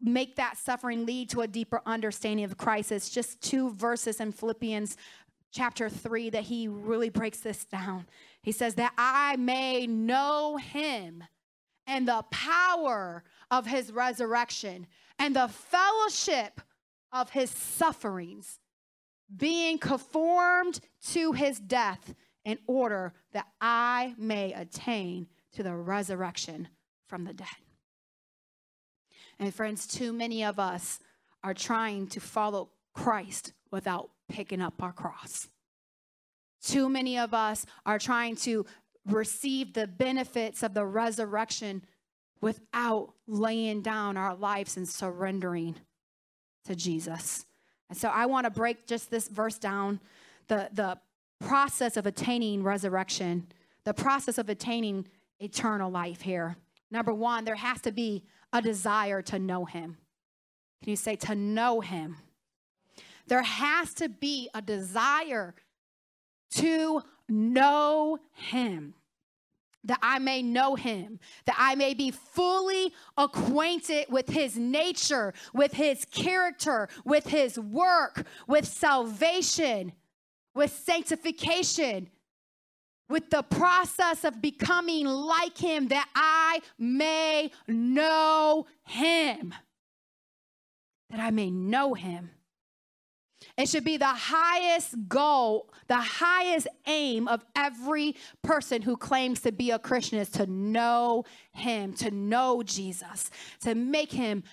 make 0.01 0.35
that 0.35 0.57
suffering 0.57 1.05
lead 1.05 1.29
to 1.29 1.41
a 1.41 1.47
deeper 1.47 1.81
understanding 1.85 2.45
of 2.45 2.57
Christ. 2.57 2.91
It's 2.91 3.09
just 3.09 3.41
two 3.41 3.71
verses 3.71 4.19
in 4.19 4.31
Philippians 4.31 4.97
chapter 5.53 5.87
3 5.87 6.31
that 6.31 6.43
he 6.43 6.67
really 6.67 7.09
breaks 7.09 7.39
this 7.39 7.63
down. 7.63 8.07
He 8.41 8.51
says, 8.51 8.75
That 8.75 8.93
I 8.97 9.37
may 9.37 9.87
know 9.87 10.57
him 10.57 11.23
and 11.87 12.07
the 12.07 12.25
power 12.31 13.23
of 13.51 13.67
his 13.67 13.91
resurrection 13.91 14.87
and 15.19 15.35
the 15.35 15.47
fellowship 15.47 16.59
of 17.11 17.29
his 17.29 17.51
sufferings, 17.51 18.59
being 19.35 19.77
conformed 19.77 20.79
to 21.11 21.31
his 21.33 21.59
death, 21.59 22.13
in 22.43 22.57
order 22.67 23.13
that 23.31 23.47
I 23.61 24.15
may 24.17 24.51
attain 24.51 25.27
to 25.53 25.63
the 25.63 25.73
resurrection 25.73 26.67
from 27.07 27.23
the 27.23 27.33
dead. 27.33 27.47
And 29.39 29.53
friends, 29.53 29.87
too 29.87 30.11
many 30.11 30.43
of 30.43 30.59
us 30.59 30.99
are 31.43 31.53
trying 31.53 32.07
to 32.07 32.19
follow 32.19 32.71
Christ 32.93 33.53
without 33.71 34.09
picking 34.29 34.61
up 34.61 34.81
our 34.81 34.93
cross. 34.93 35.47
Too 36.61 36.89
many 36.89 37.17
of 37.17 37.33
us 37.33 37.65
are 37.85 37.99
trying 37.99 38.35
to 38.37 38.65
receive 39.05 39.73
the 39.73 39.87
benefits 39.87 40.63
of 40.63 40.73
the 40.73 40.85
resurrection 40.85 41.83
without 42.41 43.13
laying 43.27 43.81
down 43.81 44.17
our 44.17 44.35
lives 44.35 44.77
and 44.77 44.87
surrendering 44.87 45.75
to 46.65 46.75
Jesus. 46.75 47.45
And 47.89 47.97
so 47.97 48.09
I 48.09 48.25
want 48.25 48.45
to 48.45 48.49
break 48.49 48.87
just 48.87 49.11
this 49.11 49.27
verse 49.27 49.57
down 49.57 49.99
the, 50.47 50.69
the 50.73 50.97
process 51.39 51.97
of 51.97 52.05
attaining 52.05 52.63
resurrection, 52.63 53.47
the 53.83 53.93
process 53.93 54.37
of 54.37 54.49
attaining 54.49 55.07
eternal 55.39 55.91
life 55.91 56.21
here. 56.21 56.57
Number 56.91 57.13
one, 57.13 57.43
there 57.43 57.55
has 57.55 57.81
to 57.81 57.91
be 57.91 58.23
a 58.51 58.61
desire 58.61 59.21
to 59.23 59.39
know 59.39 59.65
Him. 59.65 59.97
Can 60.81 60.89
you 60.89 60.95
say 60.95 61.15
to 61.17 61.35
know 61.35 61.81
Him? 61.81 62.17
There 63.27 63.43
has 63.43 63.93
to 63.95 64.09
be 64.09 64.49
a 64.53 64.61
desire 64.61 65.55
to 66.55 67.01
know 67.29 68.19
him 68.31 68.95
that 69.85 69.99
I 70.01 70.19
may 70.19 70.41
know 70.41 70.75
him, 70.75 71.19
that 71.45 71.55
I 71.57 71.75
may 71.75 71.93
be 71.93 72.11
fully 72.11 72.93
acquainted 73.17 74.05
with 74.09 74.29
his 74.29 74.57
nature, 74.57 75.33
with 75.53 75.73
his 75.73 76.05
character, 76.05 76.87
with 77.03 77.27
his 77.27 77.59
work, 77.59 78.25
with 78.47 78.65
salvation, 78.65 79.91
with 80.55 80.71
sanctification, 80.71 82.09
with 83.09 83.29
the 83.29 83.43
process 83.43 84.23
of 84.23 84.41
becoming 84.41 85.05
like 85.05 85.57
him 85.57 85.89
that 85.89 86.07
I 86.15 86.61
may 86.77 87.51
know 87.67 88.65
him. 88.85 89.53
That 91.09 91.19
I 91.19 91.31
may 91.31 91.51
know 91.51 91.93
him. 91.93 92.31
It 93.57 93.69
should 93.69 93.83
be 93.83 93.97
the 93.97 94.05
highest 94.05 94.95
goal, 95.07 95.69
the 95.87 96.01
highest 96.01 96.67
aim 96.87 97.27
of 97.27 97.45
every 97.55 98.15
person 98.41 98.81
who 98.81 98.97
claims 98.97 99.41
to 99.41 99.51
be 99.51 99.71
a 99.71 99.77
Christian 99.77 100.17
is 100.17 100.29
to 100.29 100.47
know 100.47 101.25
him, 101.51 101.93
to 101.95 102.09
know 102.09 102.63
Jesus, 102.63 103.29
to 103.61 103.75
make 103.75 104.11
him 104.11 104.43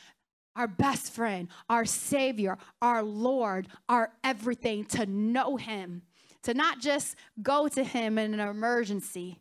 our 0.54 0.68
best 0.68 1.12
friend, 1.12 1.48
our 1.70 1.86
Savior, 1.86 2.58
our 2.82 3.02
Lord, 3.02 3.68
our 3.88 4.12
everything, 4.22 4.84
to 4.86 5.06
know 5.06 5.56
him 5.56 6.02
to 6.42 6.54
not 6.54 6.80
just 6.80 7.16
go 7.42 7.68
to 7.68 7.84
Him 7.84 8.18
in 8.18 8.34
an 8.34 8.40
emergency, 8.40 9.38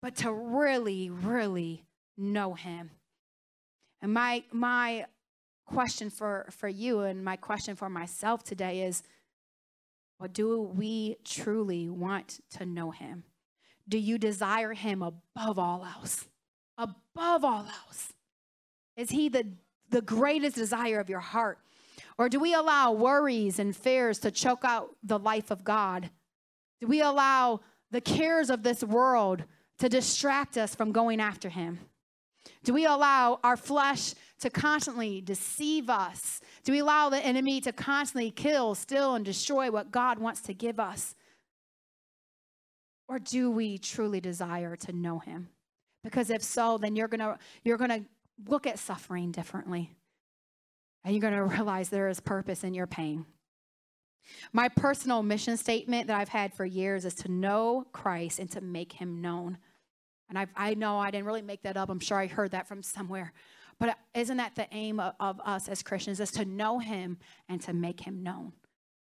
but 0.00 0.16
to 0.16 0.32
really, 0.32 1.10
really 1.10 1.84
know 2.16 2.54
Him. 2.54 2.90
And 4.00 4.12
my, 4.14 4.44
my 4.52 5.06
question 5.68 6.10
for, 6.10 6.46
for 6.50 6.68
you 6.68 7.00
and 7.00 7.24
my 7.24 7.36
question 7.36 7.76
for 7.76 7.88
myself 7.88 8.42
today 8.42 8.82
is 8.82 9.02
well, 10.18 10.28
do 10.32 10.62
we 10.62 11.16
truly 11.24 11.88
want 11.88 12.40
to 12.58 12.66
know 12.66 12.90
Him? 12.90 13.22
Do 13.88 13.98
you 13.98 14.18
desire 14.18 14.72
Him 14.72 15.02
above 15.02 15.58
all 15.58 15.84
else? 15.84 16.26
Above 16.76 17.44
all 17.44 17.66
else? 17.86 18.12
Is 18.96 19.10
He 19.10 19.28
the, 19.28 19.46
the 19.90 20.02
greatest 20.02 20.56
desire 20.56 20.98
of 20.98 21.08
your 21.08 21.20
heart? 21.20 21.58
Or 22.16 22.28
do 22.28 22.40
we 22.40 22.52
allow 22.52 22.92
worries 22.92 23.60
and 23.60 23.76
fears 23.76 24.18
to 24.20 24.32
choke 24.32 24.64
out 24.64 24.96
the 25.04 25.20
life 25.20 25.52
of 25.52 25.62
God? 25.62 26.10
Do 26.80 26.88
we 26.88 27.00
allow 27.00 27.60
the 27.92 28.00
cares 28.00 28.50
of 28.50 28.64
this 28.64 28.82
world 28.82 29.44
to 29.78 29.88
distract 29.88 30.58
us 30.58 30.74
from 30.74 30.90
going 30.90 31.20
after 31.20 31.48
Him? 31.48 31.78
Do 32.68 32.74
we 32.74 32.84
allow 32.84 33.40
our 33.42 33.56
flesh 33.56 34.12
to 34.40 34.50
constantly 34.50 35.22
deceive 35.22 35.88
us? 35.88 36.42
Do 36.64 36.72
we 36.72 36.80
allow 36.80 37.08
the 37.08 37.16
enemy 37.16 37.62
to 37.62 37.72
constantly 37.72 38.30
kill, 38.30 38.74
steal, 38.74 39.14
and 39.14 39.24
destroy 39.24 39.70
what 39.70 39.90
God 39.90 40.18
wants 40.18 40.42
to 40.42 40.52
give 40.52 40.78
us? 40.78 41.14
Or 43.08 43.18
do 43.18 43.50
we 43.50 43.78
truly 43.78 44.20
desire 44.20 44.76
to 44.76 44.92
know 44.92 45.18
Him? 45.18 45.48
Because 46.04 46.28
if 46.28 46.42
so, 46.42 46.76
then 46.76 46.94
you're 46.94 47.08
gonna 47.08 47.38
you're 47.64 47.78
gonna 47.78 48.04
look 48.46 48.66
at 48.66 48.78
suffering 48.78 49.32
differently. 49.32 49.96
And 51.06 51.16
you're 51.16 51.30
to 51.30 51.42
realize 51.44 51.88
there 51.88 52.10
is 52.10 52.20
purpose 52.20 52.64
in 52.64 52.74
your 52.74 52.86
pain. 52.86 53.24
My 54.52 54.68
personal 54.68 55.22
mission 55.22 55.56
statement 55.56 56.08
that 56.08 56.20
I've 56.20 56.28
had 56.28 56.52
for 56.52 56.66
years 56.66 57.06
is 57.06 57.14
to 57.14 57.32
know 57.32 57.86
Christ 57.92 58.38
and 58.38 58.50
to 58.50 58.60
make 58.60 58.92
him 58.92 59.22
known. 59.22 59.56
And 60.28 60.38
I've, 60.38 60.50
i 60.56 60.74
know 60.74 60.98
I 60.98 61.10
didn't 61.10 61.26
really 61.26 61.42
make 61.42 61.62
that 61.62 61.76
up. 61.76 61.88
I'm 61.88 62.00
sure 62.00 62.18
I 62.18 62.26
heard 62.26 62.50
that 62.52 62.66
from 62.68 62.82
somewhere. 62.82 63.32
But 63.78 63.96
isn't 64.14 64.36
that 64.36 64.54
the 64.56 64.66
aim 64.72 65.00
of, 65.00 65.14
of 65.20 65.40
us 65.44 65.68
as 65.68 65.82
Christians 65.82 66.20
is 66.20 66.30
to 66.32 66.44
know 66.44 66.78
him 66.78 67.18
and 67.48 67.60
to 67.62 67.72
make 67.72 68.00
him 68.00 68.22
known? 68.22 68.52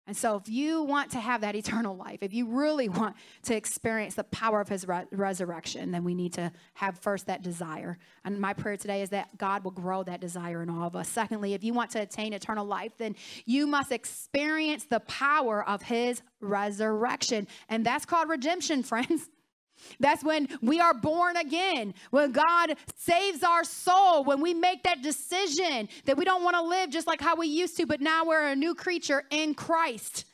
And 0.08 0.16
so, 0.16 0.36
if 0.36 0.48
you 0.48 0.84
want 0.84 1.10
to 1.10 1.20
have 1.20 1.42
that 1.42 1.54
eternal 1.54 1.94
life, 1.94 2.20
if 2.22 2.32
you 2.32 2.46
really 2.46 2.88
want 2.88 3.14
to 3.42 3.54
experience 3.54 4.14
the 4.14 4.24
power 4.24 4.58
of 4.58 4.66
his 4.66 4.88
re- 4.88 5.04
resurrection, 5.10 5.90
then 5.90 6.02
we 6.02 6.14
need 6.14 6.32
to 6.32 6.50
have 6.72 6.98
first 6.98 7.26
that 7.26 7.42
desire. 7.42 7.98
And 8.24 8.40
my 8.40 8.54
prayer 8.54 8.78
today 8.78 9.02
is 9.02 9.10
that 9.10 9.36
God 9.36 9.64
will 9.64 9.70
grow 9.70 10.02
that 10.04 10.22
desire 10.22 10.62
in 10.62 10.70
all 10.70 10.86
of 10.86 10.96
us. 10.96 11.10
Secondly, 11.10 11.52
if 11.52 11.62
you 11.62 11.74
want 11.74 11.90
to 11.90 12.00
attain 12.00 12.32
eternal 12.32 12.64
life, 12.64 12.92
then 12.96 13.16
you 13.44 13.66
must 13.66 13.92
experience 13.92 14.84
the 14.84 15.00
power 15.00 15.68
of 15.68 15.82
his 15.82 16.22
resurrection. 16.40 17.46
And 17.68 17.84
that's 17.84 18.06
called 18.06 18.30
redemption, 18.30 18.82
friends. 18.84 19.28
That's 20.00 20.24
when 20.24 20.48
we 20.62 20.80
are 20.80 20.94
born 20.94 21.36
again, 21.36 21.94
when 22.10 22.32
God 22.32 22.76
saves 22.96 23.42
our 23.42 23.64
soul, 23.64 24.24
when 24.24 24.40
we 24.40 24.54
make 24.54 24.82
that 24.84 25.02
decision 25.02 25.88
that 26.04 26.16
we 26.16 26.24
don't 26.24 26.44
want 26.44 26.56
to 26.56 26.62
live 26.62 26.90
just 26.90 27.06
like 27.06 27.20
how 27.20 27.36
we 27.36 27.46
used 27.46 27.76
to, 27.78 27.86
but 27.86 28.00
now 28.00 28.24
we're 28.24 28.48
a 28.48 28.56
new 28.56 28.74
creature 28.74 29.24
in 29.30 29.54
Christ. 29.54 30.24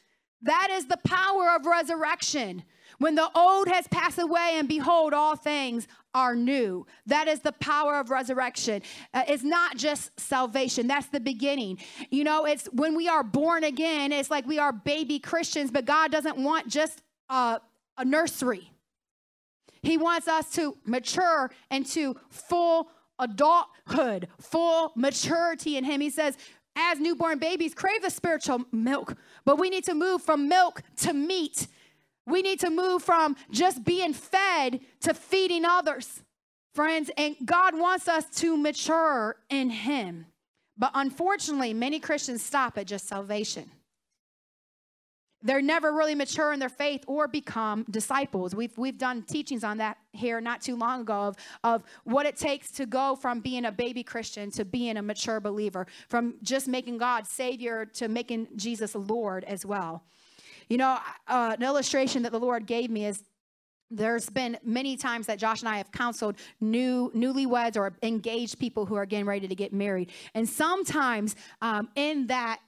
That 0.43 0.69
is 0.71 0.87
the 0.87 0.99
power 1.05 1.51
of 1.51 1.67
resurrection. 1.67 2.65
When 2.99 3.15
the 3.15 3.29
old 3.35 3.69
has 3.69 3.89
passed 3.89 4.19
away, 4.19 4.53
and 4.55 4.69
behold, 4.69 5.15
all 5.15 5.37
things 5.37 5.89
are 6.15 6.37
new. 6.37 6.87
That 7.07 7.27
is 7.27 7.41
the 7.41 7.53
power 7.53 7.99
of 7.99 8.11
resurrection. 8.11 8.83
Uh, 9.13 9.25
it's 9.27 9.43
not 9.43 9.77
just 9.77 10.19
salvation, 10.19 10.87
that's 10.87 11.09
the 11.09 11.21
beginning. 11.21 11.79
You 12.11 12.25
know, 12.25 12.45
it's 12.45 12.67
when 12.67 12.95
we 12.95 13.09
are 13.09 13.25
born 13.25 13.65
again, 13.65 14.13
it's 14.13 14.31
like 14.31 14.47
we 14.47 14.59
are 14.59 14.73
baby 14.73 15.19
Christians, 15.19 15.71
but 15.71 15.85
God 15.85 16.13
doesn't 16.13 16.37
want 16.37 16.69
just 16.69 17.03
a, 17.29 17.61
a 17.99 18.05
nursery. 18.05 18.71
He 19.85 19.99
wants 19.99 20.27
us 20.27 20.51
to 20.53 20.77
mature 20.85 21.51
into 21.71 22.17
full 22.31 22.89
adulthood, 23.19 24.29
full 24.41 24.93
maturity 24.97 25.77
in 25.77 25.85
Him. 25.85 26.01
He 26.01 26.11
says, 26.11 26.37
as 26.75 26.99
newborn 26.99 27.39
babies, 27.39 27.75
crave 27.75 28.03
the 28.03 28.11
spiritual 28.11 28.65
milk, 28.73 29.17
but 29.45 29.59
we 29.59 29.71
need 29.71 29.85
to 29.85 29.95
move 29.95 30.23
from 30.23 30.49
milk 30.49 30.83
to 30.97 31.13
meat. 31.13 31.69
We 32.27 32.43
need 32.43 32.61
to 32.61 32.71
move 32.71 33.03
from 33.03 33.37
just 33.51 33.85
being 33.85 34.15
fed 34.15 34.81
to 35.01 35.15
feeding 35.15 35.65
others, 35.65 36.23
friends. 36.75 37.11
And 37.17 37.37
God 37.45 37.79
wants 37.79 38.09
us 38.09 38.25
to 38.41 38.57
mature 38.57 39.37
in 39.51 39.71
Him. 39.71 40.27
But 40.77 40.91
unfortunately, 40.95 41.75
many 41.75 42.01
Christians 42.01 42.43
stop 42.43 42.79
at 42.79 42.87
just 42.87 43.07
salvation 43.07 43.71
they're 45.45 45.63
never 45.63 45.93
really 45.93 46.15
mature 46.15 46.53
in 46.53 46.59
their 46.59 46.71
faith 46.71 47.05
or 47.07 47.29
become 47.29 47.85
disciples. 47.91 48.55
We've, 48.55 48.77
we've 48.79 48.99
done 48.99 49.23
teachings 49.23 49.63
on 49.63 49.77
that 49.77 49.99
here 50.13 50.41
not 50.41 50.63
too 50.63 50.75
long 50.75 51.03
ago 51.03 51.21
of, 51.21 51.37
of 51.63 51.83
what 52.05 52.25
it 52.25 52.37
takes 52.37 52.71
to 52.73 52.87
go 52.87 53.15
from 53.15 53.41
being 53.41 53.67
a 53.67 53.73
baby 53.73 54.03
Christian 54.03 54.51
to 54.53 54.65
being 54.65 54.97
a 54.97 55.03
mature 55.03 55.41
believer, 55.41 55.87
from 56.09 56.37
just 56.43 56.67
making 56.67 56.99
God 56.99 57.27
Savior 57.27 57.85
to 57.85 58.09
making 58.09 58.49
Jesus 58.57 58.95
Lord 58.95 59.45
as 59.45 59.67
well. 59.67 60.03
You 60.71 60.79
know, 60.79 60.99
uh, 61.29 61.55
an 61.59 61.63
illustration 61.63 62.23
that 62.23 62.33
the 62.33 62.41
Lord 62.41 62.67
gave 62.67 62.91
me 62.91 63.05
is 63.05 63.23
there's 63.91 64.31
been 64.31 64.57
many 64.65 64.97
times 64.97 65.27
that 65.27 65.39
Josh 65.39 65.61
and 65.61 65.69
I 65.69 65.77
have 65.77 65.93
counseled 65.93 66.37
new 66.61 67.13
newlyweds 67.15 67.77
or 67.77 67.93
engaged 68.03 68.59
people 68.59 68.87
who 68.87 68.95
are 68.95 69.05
getting 69.05 69.27
ready 69.27 69.47
to 69.47 69.55
get 69.55 69.75
married, 69.75 70.11
and 70.35 70.49
sometimes 70.49 71.37
um, 71.61 71.91
in 71.95 72.29
that 72.29 72.61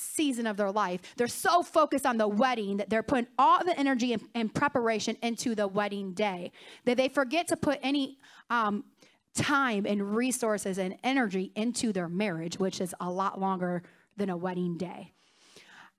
season 0.00 0.46
of 0.46 0.56
their 0.56 0.70
life. 0.70 1.00
They're 1.16 1.28
so 1.28 1.62
focused 1.62 2.06
on 2.06 2.16
the 2.16 2.28
wedding 2.28 2.78
that 2.78 2.90
they're 2.90 3.02
putting 3.02 3.28
all 3.38 3.64
the 3.64 3.78
energy 3.78 4.16
and, 4.34 4.54
preparation 4.54 5.16
into 5.22 5.54
the 5.54 5.68
wedding 5.68 6.12
day 6.12 6.52
that 6.84 6.96
they 6.96 7.08
forget 7.08 7.48
to 7.48 7.56
put 7.56 7.78
any 7.82 8.18
um, 8.50 8.84
time 9.34 9.86
and 9.86 10.14
resources 10.14 10.78
and 10.78 10.96
energy 11.04 11.52
into 11.54 11.92
their 11.92 12.08
marriage, 12.08 12.58
which 12.58 12.80
is 12.80 12.94
a 13.00 13.10
lot 13.10 13.40
longer 13.40 13.82
than 14.16 14.30
a 14.30 14.36
wedding 14.36 14.76
day. 14.76 15.12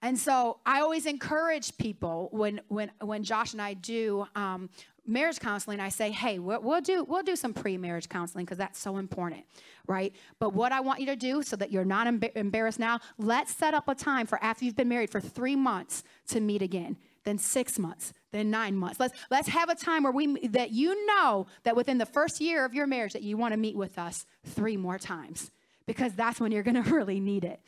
And 0.01 0.17
so 0.17 0.59
I 0.65 0.81
always 0.81 1.05
encourage 1.05 1.77
people 1.77 2.29
when 2.31 2.61
when 2.67 2.91
when 3.01 3.23
Josh 3.23 3.53
and 3.53 3.61
I 3.61 3.75
do 3.75 4.25
um, 4.35 4.69
marriage 5.05 5.39
counseling, 5.39 5.79
I 5.79 5.89
say, 5.89 6.11
hey, 6.11 6.39
we'll, 6.39 6.61
we'll 6.61 6.81
do 6.81 7.03
we'll 7.03 7.23
do 7.23 7.35
some 7.35 7.53
pre-marriage 7.53 8.09
counseling 8.09 8.45
because 8.45 8.57
that's 8.57 8.79
so 8.79 8.97
important, 8.97 9.43
right? 9.87 10.13
But 10.39 10.53
what 10.53 10.71
I 10.71 10.79
want 10.79 10.99
you 10.99 11.05
to 11.07 11.15
do 11.15 11.43
so 11.43 11.55
that 11.55 11.71
you're 11.71 11.85
not 11.85 12.07
embar- 12.07 12.35
embarrassed 12.35 12.79
now, 12.79 12.99
let's 13.17 13.53
set 13.53 13.73
up 13.73 13.87
a 13.87 13.95
time 13.95 14.27
for 14.27 14.41
after 14.43 14.65
you've 14.65 14.75
been 14.75 14.89
married 14.89 15.09
for 15.09 15.19
three 15.19 15.55
months 15.55 16.03
to 16.27 16.39
meet 16.39 16.61
again, 16.61 16.97
then 17.23 17.37
six 17.37 17.79
months, 17.79 18.13
then 18.31 18.49
nine 18.49 18.75
months. 18.75 18.99
Let's 18.99 19.17
let's 19.29 19.49
have 19.49 19.69
a 19.69 19.75
time 19.75 20.03
where 20.03 20.11
we 20.11 20.47
that 20.47 20.71
you 20.71 21.05
know 21.07 21.47
that 21.63 21.75
within 21.75 21.97
the 21.97 22.05
first 22.05 22.39
year 22.39 22.65
of 22.65 22.73
your 22.73 22.87
marriage 22.87 23.13
that 23.13 23.23
you 23.23 23.37
want 23.37 23.53
to 23.53 23.57
meet 23.57 23.75
with 23.75 23.97
us 23.97 24.25
three 24.45 24.77
more 24.77 24.97
times 24.97 25.51
because 25.85 26.13
that's 26.13 26.39
when 26.39 26.51
you're 26.51 26.63
going 26.63 26.81
to 26.83 26.93
really 26.93 27.19
need 27.19 27.43
it 27.43 27.59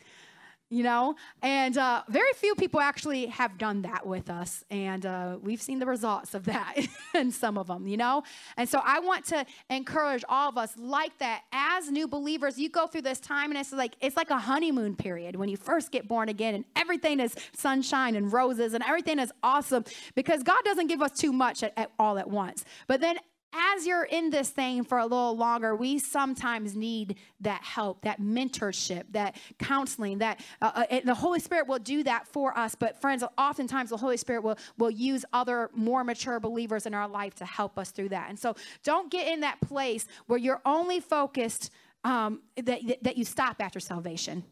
you 0.74 0.84
know? 0.84 1.16
And 1.42 1.78
uh, 1.78 2.04
very 2.10 2.34
few 2.34 2.56
people 2.56 2.80
actually 2.80 3.28
have 3.28 3.58
done 3.58 3.84
that 3.84 4.06
with 4.06 4.30
us. 4.30 4.64
And 4.72 5.06
uh, 5.06 5.38
we've 5.42 5.62
seen 5.62 5.80
the 5.80 5.86
results 5.86 6.34
of 6.34 6.46
that 6.46 6.76
in 7.14 7.32
some 7.32 7.58
of 7.58 7.68
them, 7.68 7.88
you 7.88 7.98
know? 7.98 8.24
And 8.58 8.68
so 8.68 8.82
I 8.84 9.00
want 9.00 9.26
to 9.26 9.46
encourage 9.70 10.24
all 10.28 10.50
of 10.50 10.58
us 10.58 10.74
like 10.78 11.18
that. 11.20 11.44
As 11.52 11.92
new 11.92 12.08
believers, 12.08 12.58
you 12.58 12.70
go 12.70 12.88
through 12.88 13.04
this 13.04 13.20
time 13.20 13.52
and 13.52 13.60
it's 13.60 13.72
like, 13.72 13.96
it's 14.02 14.18
like 14.18 14.32
a 14.32 14.40
honeymoon 14.40 14.96
period 14.96 15.36
when 15.36 15.50
you 15.50 15.58
first 15.58 15.92
get 15.92 16.08
born 16.08 16.30
again 16.30 16.56
and 16.56 16.66
everything 16.76 17.20
is 17.20 17.36
sunshine 17.56 18.16
and 18.16 18.34
roses 18.34 18.74
and 18.74 18.84
everything 18.84 19.20
is 19.20 19.32
awesome 19.44 19.84
because 20.16 20.42
God 20.42 20.64
doesn't 20.66 20.88
give 20.88 21.02
us 21.02 21.12
too 21.12 21.32
much 21.32 21.62
at, 21.62 21.74
at 21.78 21.92
all 22.00 22.18
at 22.18 22.30
once. 22.30 22.66
But 22.88 23.00
then 23.00 23.18
as 23.54 23.86
you're 23.86 24.04
in 24.04 24.30
this 24.30 24.50
thing 24.50 24.84
for 24.84 24.98
a 24.98 25.04
little 25.04 25.36
longer, 25.36 25.76
we 25.76 26.00
sometimes 26.00 26.76
need 26.76 27.18
that 27.42 27.64
help, 27.64 28.02
that 28.02 28.20
mentorship, 28.20 29.04
that 29.12 29.36
counseling, 29.60 30.20
that 30.20 30.40
uh, 30.62 30.86
uh 30.92 31.00
the 31.04 31.14
Holy 31.14 31.40
Spirit 31.40 31.68
will 31.68 31.80
do 31.80 32.04
that 32.04 32.28
for 32.28 32.58
us. 32.58 32.76
But 32.76 33.00
friends, 33.00 33.24
oftentimes 33.38 33.90
the 33.90 33.98
Holy 33.98 34.18
Spirit 34.18 34.44
will, 34.44 34.58
will 34.78 34.92
use 34.92 35.26
other 35.34 35.70
more 35.74 36.04
mature 36.04 36.40
believers 36.40 36.86
in 36.86 36.94
our 36.94 37.08
life 37.08 37.36
to 37.36 37.46
help 37.46 37.78
us 37.78 37.92
through 37.92 38.10
that. 38.10 38.30
And 38.30 38.40
so 38.40 38.56
don't 38.84 39.12
get 39.12 39.28
in 39.28 39.42
that 39.42 39.62
place 39.62 40.08
where 40.28 40.40
you're 40.40 40.62
only 40.66 41.00
focused 41.00 41.72
um, 42.04 42.42
that, 42.58 42.82
that 43.02 43.18
you 43.18 43.26
stop 43.26 43.58
after 43.62 43.80
salvation. 43.80 44.44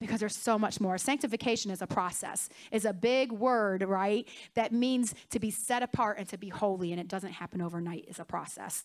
Because 0.00 0.20
there's 0.20 0.36
so 0.36 0.58
much 0.58 0.80
more. 0.80 0.96
Sanctification 0.98 1.70
is 1.70 1.82
a 1.82 1.86
process, 1.86 2.48
is 2.72 2.84
a 2.84 2.92
big 2.92 3.32
word, 3.32 3.82
right? 3.82 4.26
That 4.54 4.72
means 4.72 5.14
to 5.30 5.38
be 5.38 5.50
set 5.50 5.82
apart 5.82 6.18
and 6.18 6.28
to 6.28 6.38
be 6.38 6.48
holy, 6.48 6.92
and 6.92 7.00
it 7.00 7.08
doesn't 7.08 7.32
happen 7.32 7.60
overnight, 7.60 8.06
it's 8.08 8.18
a 8.18 8.24
process. 8.24 8.82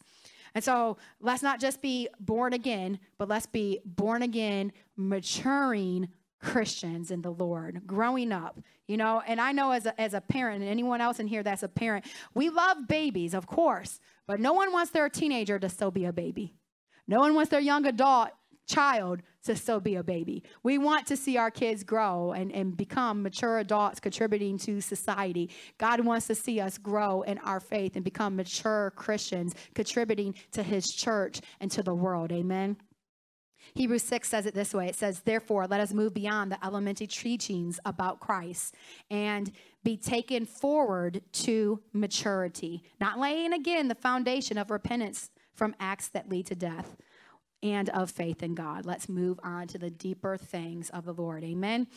And 0.53 0.63
so 0.63 0.97
let's 1.19 1.43
not 1.43 1.59
just 1.59 1.81
be 1.81 2.07
born 2.19 2.53
again, 2.53 2.99
but 3.17 3.27
let's 3.27 3.45
be 3.45 3.79
born 3.85 4.21
again, 4.21 4.71
maturing 4.95 6.09
Christians 6.41 7.11
in 7.11 7.21
the 7.21 7.31
Lord, 7.31 7.81
growing 7.87 8.31
up, 8.31 8.59
you 8.87 8.97
know. 8.97 9.21
And 9.25 9.41
I 9.41 9.51
know 9.51 9.71
as 9.71 9.85
a, 9.85 9.99
as 9.99 10.13
a 10.13 10.21
parent, 10.21 10.61
and 10.61 10.69
anyone 10.69 11.01
else 11.01 11.19
in 11.19 11.27
here 11.27 11.43
that's 11.43 11.63
a 11.63 11.67
parent, 11.67 12.05
we 12.33 12.49
love 12.49 12.87
babies, 12.87 13.33
of 13.33 13.47
course, 13.47 13.99
but 14.27 14.39
no 14.39 14.53
one 14.53 14.71
wants 14.71 14.91
their 14.91 15.09
teenager 15.09 15.59
to 15.59 15.69
still 15.69 15.91
be 15.91 16.05
a 16.05 16.13
baby. 16.13 16.53
No 17.07 17.19
one 17.19 17.35
wants 17.35 17.51
their 17.51 17.59
young 17.59 17.85
adult 17.85 18.29
child 18.65 19.21
to 19.43 19.55
still 19.55 19.79
be 19.79 19.95
a 19.95 20.03
baby. 20.03 20.43
We 20.63 20.77
want 20.77 21.05
to 21.07 21.17
see 21.17 21.37
our 21.37 21.51
kids 21.51 21.83
grow 21.83 22.31
and, 22.31 22.51
and 22.51 22.75
become 22.75 23.23
mature 23.23 23.59
adults 23.59 23.99
contributing 23.99 24.57
to 24.59 24.81
society. 24.81 25.49
God 25.77 26.01
wants 26.01 26.27
to 26.27 26.35
see 26.35 26.59
us 26.59 26.77
grow 26.77 27.21
in 27.21 27.37
our 27.39 27.59
faith 27.59 27.95
and 27.95 28.03
become 28.03 28.35
mature 28.35 28.91
Christians 28.95 29.53
contributing 29.73 30.35
to 30.51 30.63
his 30.63 30.91
church 30.91 31.41
and 31.59 31.71
to 31.71 31.83
the 31.83 31.93
world. 31.93 32.31
Amen. 32.31 32.77
Hebrews 33.73 34.03
6 34.03 34.29
says 34.29 34.45
it 34.45 34.53
this 34.53 34.73
way 34.73 34.87
it 34.87 34.95
says, 34.95 35.21
Therefore, 35.21 35.67
let 35.67 35.81
us 35.81 35.93
move 35.93 36.13
beyond 36.13 36.51
the 36.51 36.63
elementary 36.63 37.07
teachings 37.07 37.79
about 37.85 38.19
Christ 38.19 38.75
and 39.09 39.51
be 39.83 39.97
taken 39.97 40.45
forward 40.45 41.21
to 41.33 41.81
maturity, 41.91 42.83
not 43.01 43.19
laying 43.19 43.53
again 43.53 43.87
the 43.87 43.95
foundation 43.95 44.57
of 44.57 44.69
repentance 44.69 45.29
from 45.53 45.75
acts 45.79 46.09
that 46.09 46.29
lead 46.29 46.45
to 46.47 46.55
death 46.55 46.95
and 47.65 47.89
of 47.89 48.11
faith 48.11 48.43
in 48.43 48.53
God. 48.53 48.85
Let's 48.85 49.09
move 49.09 49.39
on 49.43 49.67
to 49.69 49.79
the 49.79 49.89
deeper 49.89 50.37
things 50.37 50.91
of 50.91 51.03
the 51.03 51.13
Lord. 51.13 51.43
Amen. 51.43 51.87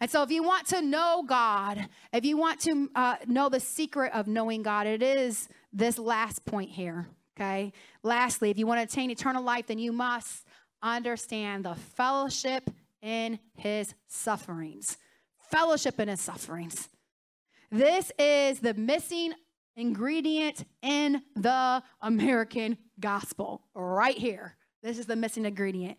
And 0.00 0.10
so, 0.10 0.22
if 0.22 0.30
you 0.30 0.42
want 0.42 0.66
to 0.68 0.80
know 0.80 1.22
God, 1.26 1.86
if 2.14 2.24
you 2.24 2.38
want 2.38 2.60
to 2.60 2.90
uh, 2.94 3.16
know 3.26 3.50
the 3.50 3.60
secret 3.60 4.12
of 4.14 4.26
knowing 4.26 4.62
God, 4.62 4.86
it 4.86 5.02
is 5.02 5.48
this 5.70 5.98
last 5.98 6.46
point 6.46 6.70
here. 6.70 7.06
Okay. 7.36 7.72
Lastly, 8.02 8.50
if 8.50 8.58
you 8.58 8.66
want 8.66 8.80
to 8.80 8.84
attain 8.84 9.10
eternal 9.10 9.44
life, 9.44 9.66
then 9.66 9.78
you 9.78 9.92
must 9.92 10.46
understand 10.82 11.66
the 11.66 11.74
fellowship 11.74 12.70
in 13.02 13.38
his 13.54 13.94
sufferings. 14.08 14.96
Fellowship 15.50 16.00
in 16.00 16.08
his 16.08 16.20
sufferings. 16.20 16.88
This 17.70 18.10
is 18.18 18.60
the 18.60 18.74
missing 18.74 19.34
ingredient 19.76 20.64
in 20.82 21.22
the 21.36 21.82
American 22.00 22.78
gospel 22.98 23.62
right 23.74 24.16
here. 24.16 24.56
This 24.82 24.98
is 24.98 25.06
the 25.06 25.16
missing 25.16 25.44
ingredient. 25.44 25.98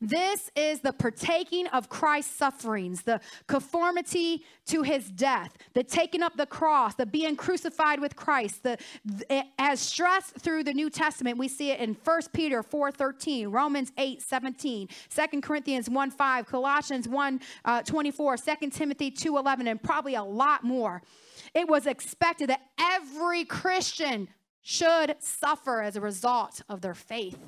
This 0.00 0.50
is 0.56 0.80
the 0.80 0.92
partaking 0.92 1.68
of 1.68 1.88
Christ's 1.88 2.34
sufferings, 2.34 3.02
the 3.02 3.20
conformity 3.46 4.44
to 4.66 4.82
his 4.82 5.08
death, 5.08 5.56
the 5.74 5.84
taking 5.84 6.24
up 6.24 6.36
the 6.36 6.46
cross, 6.46 6.96
the 6.96 7.06
being 7.06 7.36
crucified 7.36 8.00
with 8.00 8.16
Christ. 8.16 8.64
The, 8.64 8.78
the, 9.04 9.44
as 9.58 9.78
stressed 9.78 10.40
through 10.40 10.64
the 10.64 10.72
New 10.72 10.90
Testament, 10.90 11.38
we 11.38 11.46
see 11.46 11.70
it 11.70 11.78
in 11.78 11.96
1 12.02 12.20
Peter 12.32 12.64
4.13, 12.64 13.52
Romans 13.52 13.92
8.17, 13.92 14.90
2 15.30 15.40
Corinthians 15.40 15.88
1.5, 15.88 16.46
Colossians 16.46 17.06
1, 17.06 17.40
uh, 17.64 17.82
24, 17.82 18.36
2 18.36 18.70
Timothy 18.70 19.12
2.11, 19.12 19.68
and 19.68 19.80
probably 19.80 20.16
a 20.16 20.24
lot 20.24 20.64
more. 20.64 21.00
It 21.54 21.68
was 21.68 21.86
expected 21.86 22.50
that 22.50 22.62
every 22.76 23.44
Christian 23.44 24.28
should 24.62 25.14
suffer 25.20 25.80
as 25.80 25.94
a 25.94 26.00
result 26.00 26.62
of 26.68 26.80
their 26.80 26.94
faith. 26.94 27.38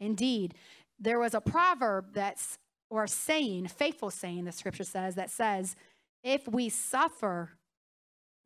Indeed, 0.00 0.54
there 0.98 1.20
was 1.20 1.34
a 1.34 1.40
proverb 1.40 2.14
that's, 2.14 2.58
or 2.88 3.06
saying, 3.06 3.68
faithful 3.68 4.10
saying, 4.10 4.44
the 4.44 4.52
scripture 4.52 4.84
says, 4.84 5.14
that 5.14 5.30
says, 5.30 5.76
if 6.24 6.48
we 6.48 6.68
suffer, 6.68 7.50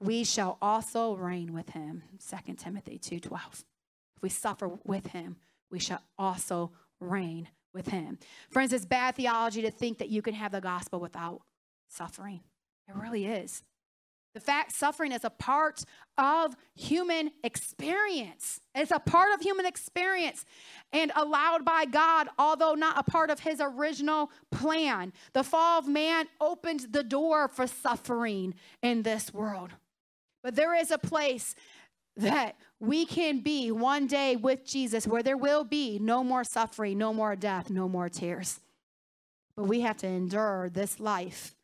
we 0.01 0.25
shall 0.25 0.59
also 0.61 1.15
reign 1.15 1.53
with 1.53 1.71
him. 1.71 2.03
2 2.29 2.55
Timothy 2.55 2.99
2.12. 2.99 3.65
If 4.17 4.23
we 4.23 4.29
suffer 4.29 4.71
with 4.85 5.09
him, 5.09 5.37
we 5.71 5.79
shall 5.79 6.03
also 6.19 6.73
reign 7.01 7.49
with 7.73 7.89
him. 7.89 8.19
Friends, 8.51 8.73
it's 8.73 8.85
bad 8.85 9.17
theology 9.17 9.63
to 9.63 9.71
think 9.71 9.99
that 9.99 10.09
you 10.09 10.23
can 10.23 10.35
have 10.35 10.53
the 10.53 10.61
gospel 10.61 11.01
without 11.01 11.41
suffering. 11.89 12.41
It 12.89 12.95
really 12.95 13.27
is. 13.27 13.63
The 14.35 14.41
fact 14.41 14.73
suffering 14.73 15.13
is 15.13 15.23
a 15.23 15.31
part 15.31 15.85
of 16.19 16.57
human 16.75 17.31
experience. 17.45 18.61
It's 18.75 18.91
a 18.91 18.99
part 18.99 19.33
of 19.33 19.41
human 19.41 19.65
experience 19.65 20.45
and 20.93 21.13
allowed 21.15 21.65
by 21.65 21.85
God, 21.85 22.29
although 22.37 22.75
not 22.75 22.99
a 22.99 23.09
part 23.09 23.31
of 23.31 23.41
his 23.41 23.61
original 23.61 24.33
plan. 24.51 25.13
The 25.35 25.45
fall 25.45 25.79
of 25.79 25.87
man 25.87 26.27
opened 26.41 26.89
the 26.91 27.05
door 27.05 27.47
for 27.47 27.69
suffering 27.69 28.55
in 28.83 29.03
this 29.03 29.33
world. 29.33 29.71
But 30.43 30.57
there 30.57 30.75
is 30.75 30.91
a 30.91 30.99
place 30.99 31.55
that 32.17 32.57
we 32.81 33.07
can 33.07 33.41
be 33.41 33.71
one 33.71 34.09
day 34.09 34.35
with 34.35 34.65
Jesus 34.65 35.07
where 35.07 35.23
there 35.23 35.37
will 35.37 35.65
be 35.65 35.99
no 36.01 36.25
more 36.25 36.45
suffering, 36.45 36.99
no 36.99 37.13
more 37.13 37.37
death, 37.37 37.71
no 37.71 37.89
more 37.89 38.09
tears. 38.09 38.61
But 39.57 39.65
we 39.65 39.83
have 39.83 39.97
to 39.99 40.09
endure 40.09 40.71
this 40.73 40.99
life 40.99 41.55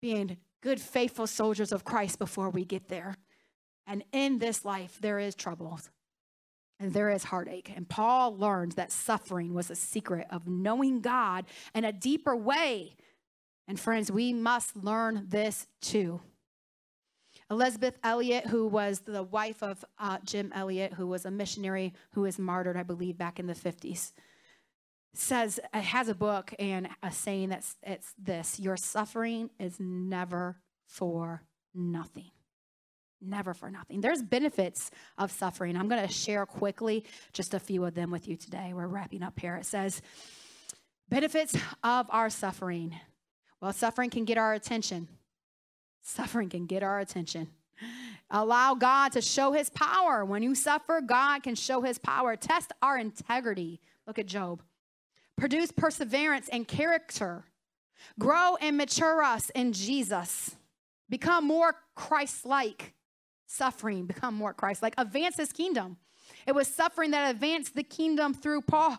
being 0.00 0.36
good, 0.62 0.80
faithful 0.80 1.26
soldiers 1.26 1.72
of 1.72 1.84
Christ 1.84 2.18
before 2.18 2.48
we 2.48 2.64
get 2.64 2.88
there. 2.88 3.16
And 3.86 4.04
in 4.12 4.38
this 4.38 4.64
life, 4.64 4.98
there 5.00 5.18
is 5.18 5.34
troubles 5.34 5.90
and 6.80 6.92
there 6.92 7.10
is 7.10 7.24
heartache. 7.24 7.72
And 7.74 7.88
Paul 7.88 8.36
learned 8.36 8.72
that 8.72 8.90
suffering 8.90 9.54
was 9.54 9.70
a 9.70 9.76
secret 9.76 10.26
of 10.30 10.48
knowing 10.48 11.00
God 11.00 11.44
in 11.74 11.84
a 11.84 11.92
deeper 11.92 12.34
way. 12.34 12.96
And 13.68 13.78
friends, 13.78 14.10
we 14.10 14.32
must 14.32 14.76
learn 14.76 15.26
this 15.28 15.66
too. 15.80 16.20
Elisabeth 17.50 17.98
Elliot, 18.02 18.46
who 18.46 18.66
was 18.66 19.00
the 19.00 19.22
wife 19.22 19.62
of 19.62 19.84
uh, 19.98 20.18
Jim 20.24 20.52
Elliot, 20.54 20.94
who 20.94 21.06
was 21.06 21.24
a 21.24 21.30
missionary 21.30 21.92
who 22.12 22.22
was 22.22 22.38
martyred, 22.38 22.76
I 22.76 22.82
believe, 22.82 23.18
back 23.18 23.38
in 23.38 23.46
the 23.46 23.54
50s, 23.54 24.12
says 25.14 25.60
it 25.74 25.82
has 25.82 26.08
a 26.08 26.14
book 26.14 26.54
and 26.58 26.88
a 27.02 27.12
saying 27.12 27.50
that's 27.50 27.76
it's 27.82 28.14
this 28.18 28.58
your 28.58 28.76
suffering 28.76 29.50
is 29.58 29.78
never 29.78 30.56
for 30.86 31.42
nothing. 31.74 32.30
Never 33.20 33.54
for 33.54 33.70
nothing. 33.70 34.00
There's 34.00 34.22
benefits 34.22 34.90
of 35.16 35.30
suffering. 35.30 35.76
I'm 35.76 35.88
going 35.88 36.04
to 36.04 36.12
share 36.12 36.44
quickly 36.44 37.04
just 37.32 37.54
a 37.54 37.60
few 37.60 37.84
of 37.84 37.94
them 37.94 38.10
with 38.10 38.26
you 38.26 38.36
today. 38.36 38.72
We're 38.74 38.88
wrapping 38.88 39.22
up 39.22 39.38
here. 39.38 39.56
It 39.56 39.66
says 39.66 40.02
benefits 41.08 41.54
of 41.84 42.06
our 42.10 42.30
suffering. 42.30 42.98
Well 43.60 43.72
suffering 43.72 44.10
can 44.10 44.24
get 44.24 44.38
our 44.38 44.54
attention. 44.54 45.08
Suffering 46.00 46.48
can 46.48 46.66
get 46.66 46.82
our 46.82 46.98
attention. 46.98 47.48
Allow 48.30 48.74
god 48.74 49.12
to 49.12 49.20
show 49.20 49.52
his 49.52 49.70
power. 49.70 50.24
When 50.24 50.42
you 50.42 50.54
suffer 50.54 51.00
god 51.00 51.42
can 51.42 51.54
show 51.54 51.82
his 51.82 51.98
power. 51.98 52.34
Test 52.34 52.72
our 52.80 52.98
integrity. 52.98 53.78
Look 54.06 54.18
at 54.18 54.26
job 54.26 54.62
produce 55.36 55.72
perseverance 55.72 56.48
and 56.48 56.66
character, 56.66 57.44
grow 58.18 58.56
and 58.60 58.76
mature 58.76 59.22
us 59.22 59.50
in 59.50 59.72
Jesus, 59.72 60.56
become 61.08 61.46
more 61.46 61.74
Christ 61.94 62.44
like, 62.44 62.94
suffering, 63.46 64.06
become 64.06 64.34
more 64.34 64.54
Christ 64.54 64.82
like, 64.82 64.94
advance 64.98 65.36
his 65.36 65.52
kingdom. 65.52 65.96
It 66.46 66.54
was 66.54 66.68
suffering 66.68 67.10
that 67.12 67.30
advanced 67.30 67.74
the 67.74 67.82
kingdom 67.82 68.34
through 68.34 68.62
Paul. 68.62 68.98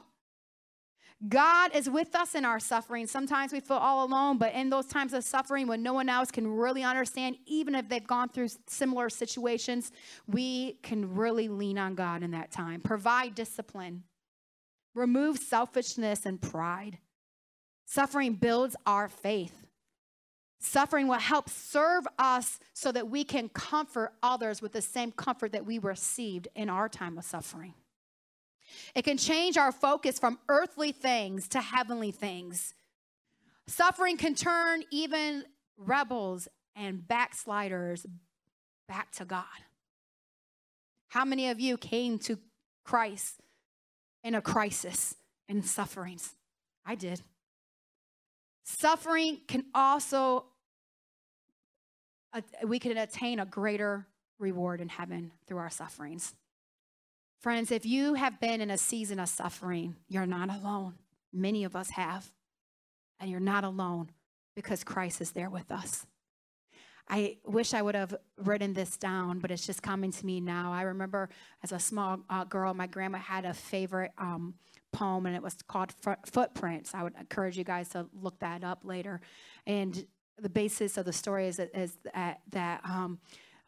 God 1.28 1.74
is 1.74 1.89
with 1.89 2.15
us 2.15 2.36
in 2.36 2.43
our 2.43 2.60
suffering. 2.60 3.08
Sometimes 3.08 3.54
we 3.54 3.62
feel 3.62 3.78
all 3.78 4.06
alone, 4.06 4.38
but 4.38 4.54
in 4.54 4.69
those 4.69 4.88
times 4.88 5.13
of 5.13 5.24
suffering 5.24 5.67
when 5.67 5.82
no 5.82 5.93
one 5.93 6.10
else 6.10 6.32
can 6.32 6.46
really 6.46 6.84
understand, 6.84 7.38
even 7.46 7.76
if 7.76 7.88
they've 7.88 8.06
gone 8.06 8.28
through 8.28 8.50
similar 8.67 9.10
situations, 9.10 9.91
we 10.28 10.74
can 10.84 11.15
really 11.15 11.48
lean 11.48 11.78
on 11.78 11.96
God 11.96 12.24
in 12.24 12.32
that 12.32 12.52
time. 12.52 12.82
Provide 12.82 13.36
discipline, 13.36 14.04
Remove 14.93 15.39
selfishness 15.39 16.25
and 16.25 16.41
pride. 16.41 16.99
Suffering 17.86 18.34
builds 18.34 18.75
our 18.86 19.10
faith. 19.10 19.67
Suffering 20.60 21.08
will 21.08 21.15
help 21.15 21.49
serve 21.49 22.08
us 22.17 22.60
so 22.73 22.91
that 22.91 23.10
we 23.10 23.23
can 23.23 23.49
comfort 23.49 24.13
others 24.23 24.62
with 24.62 24.71
the 24.71 24.82
same 24.82 25.12
comfort 25.12 25.51
that 25.51 25.65
we 25.65 25.77
received 25.77 26.47
in 26.56 26.69
our 26.69 26.88
time 26.88 27.17
of 27.17 27.25
suffering. 27.25 27.73
It 28.95 29.03
can 29.03 29.17
change 29.17 29.58
our 29.58 29.71
focus 29.71 30.19
from 30.19 30.39
earthly 30.47 30.91
things 30.91 31.47
to 31.49 31.62
heavenly 31.62 32.12
things. 32.12 32.73
Suffering 33.67 34.17
can 34.17 34.36
turn 34.36 34.84
even 34.89 35.43
rebels 35.77 36.47
and 36.75 37.06
backsliders 37.06 38.06
back 38.88 39.12
to 39.13 39.25
God. 39.25 39.43
How 41.10 41.25
many 41.25 41.49
of 41.49 41.60
you 41.60 41.77
came 41.77 42.17
to 42.19 42.39
Christ 42.84 43.41
in 44.24 44.36
a 44.36 44.42
crisis 44.42 45.16
and 45.50 45.66
sufferings. 45.66 46.36
I 46.86 46.96
did. 46.96 47.22
Suffering 48.64 49.40
can 49.48 49.66
also, 49.76 50.46
uh, 52.34 52.42
we 52.66 52.80
can 52.80 52.98
attain 52.98 53.40
a 53.40 53.46
greater 53.46 54.08
reward 54.40 54.82
in 54.82 54.90
heaven 54.90 55.32
through 55.46 55.58
our 55.58 55.70
sufferings. 55.70 56.34
Friends, 57.40 57.72
if 57.72 57.86
you 57.86 58.14
have 58.14 58.40
been 58.40 58.62
in 58.62 58.72
a 58.72 58.78
season 58.78 59.20
of 59.20 59.28
suffering, 59.30 59.98
you're 60.08 60.26
not 60.26 60.50
alone. 60.50 60.94
Many 61.34 61.66
of 61.66 61.76
us 61.76 61.90
have. 61.92 62.32
and 63.20 63.32
you're 63.32 63.40
not 63.40 63.64
alone 63.64 64.10
because 64.56 64.84
Christ 64.84 65.22
is 65.22 65.32
there 65.32 65.50
with 65.50 65.72
us. 65.72 66.06
I 67.10 67.38
wish 67.46 67.74
I 67.74 67.82
would 67.82 67.96
have 67.96 68.16
written 68.38 68.74
this 68.74 68.98
down, 68.98 69.39
but 69.39 69.52
it's 69.52 69.66
just 69.66 69.84
coming 69.84 70.12
to 70.12 70.26
me 70.26 70.39
now. 70.39 70.72
I 70.72 70.84
remember 70.84 71.30
as 71.63 71.72
a 71.72 71.80
small 71.80 72.20
uh, 72.30 72.46
girl, 72.46 72.74
my 72.74 72.88
grandma 72.88 73.18
had 73.18 73.46
a 73.46 73.54
favorite 73.54 74.12
um, 74.18 74.54
poem, 74.92 75.26
and 75.26 75.36
it 75.36 75.42
was 75.42 75.56
called 75.68 75.94
Footprints. 76.26 76.94
I 76.94 77.04
would 77.04 77.13
encourage 77.20 77.58
you 77.58 77.63
guys 77.63 77.89
to 77.89 78.08
look 78.13 78.39
that 78.39 78.63
up 78.63 78.86
later. 78.86 79.22
And 79.68 80.06
the 80.38 80.50
basis 80.50 80.98
of 80.98 81.06
the 81.06 81.13
story 81.13 81.48
is 81.48 81.58
that, 81.58 82.39
that 82.52 82.82
um, 82.86 83.20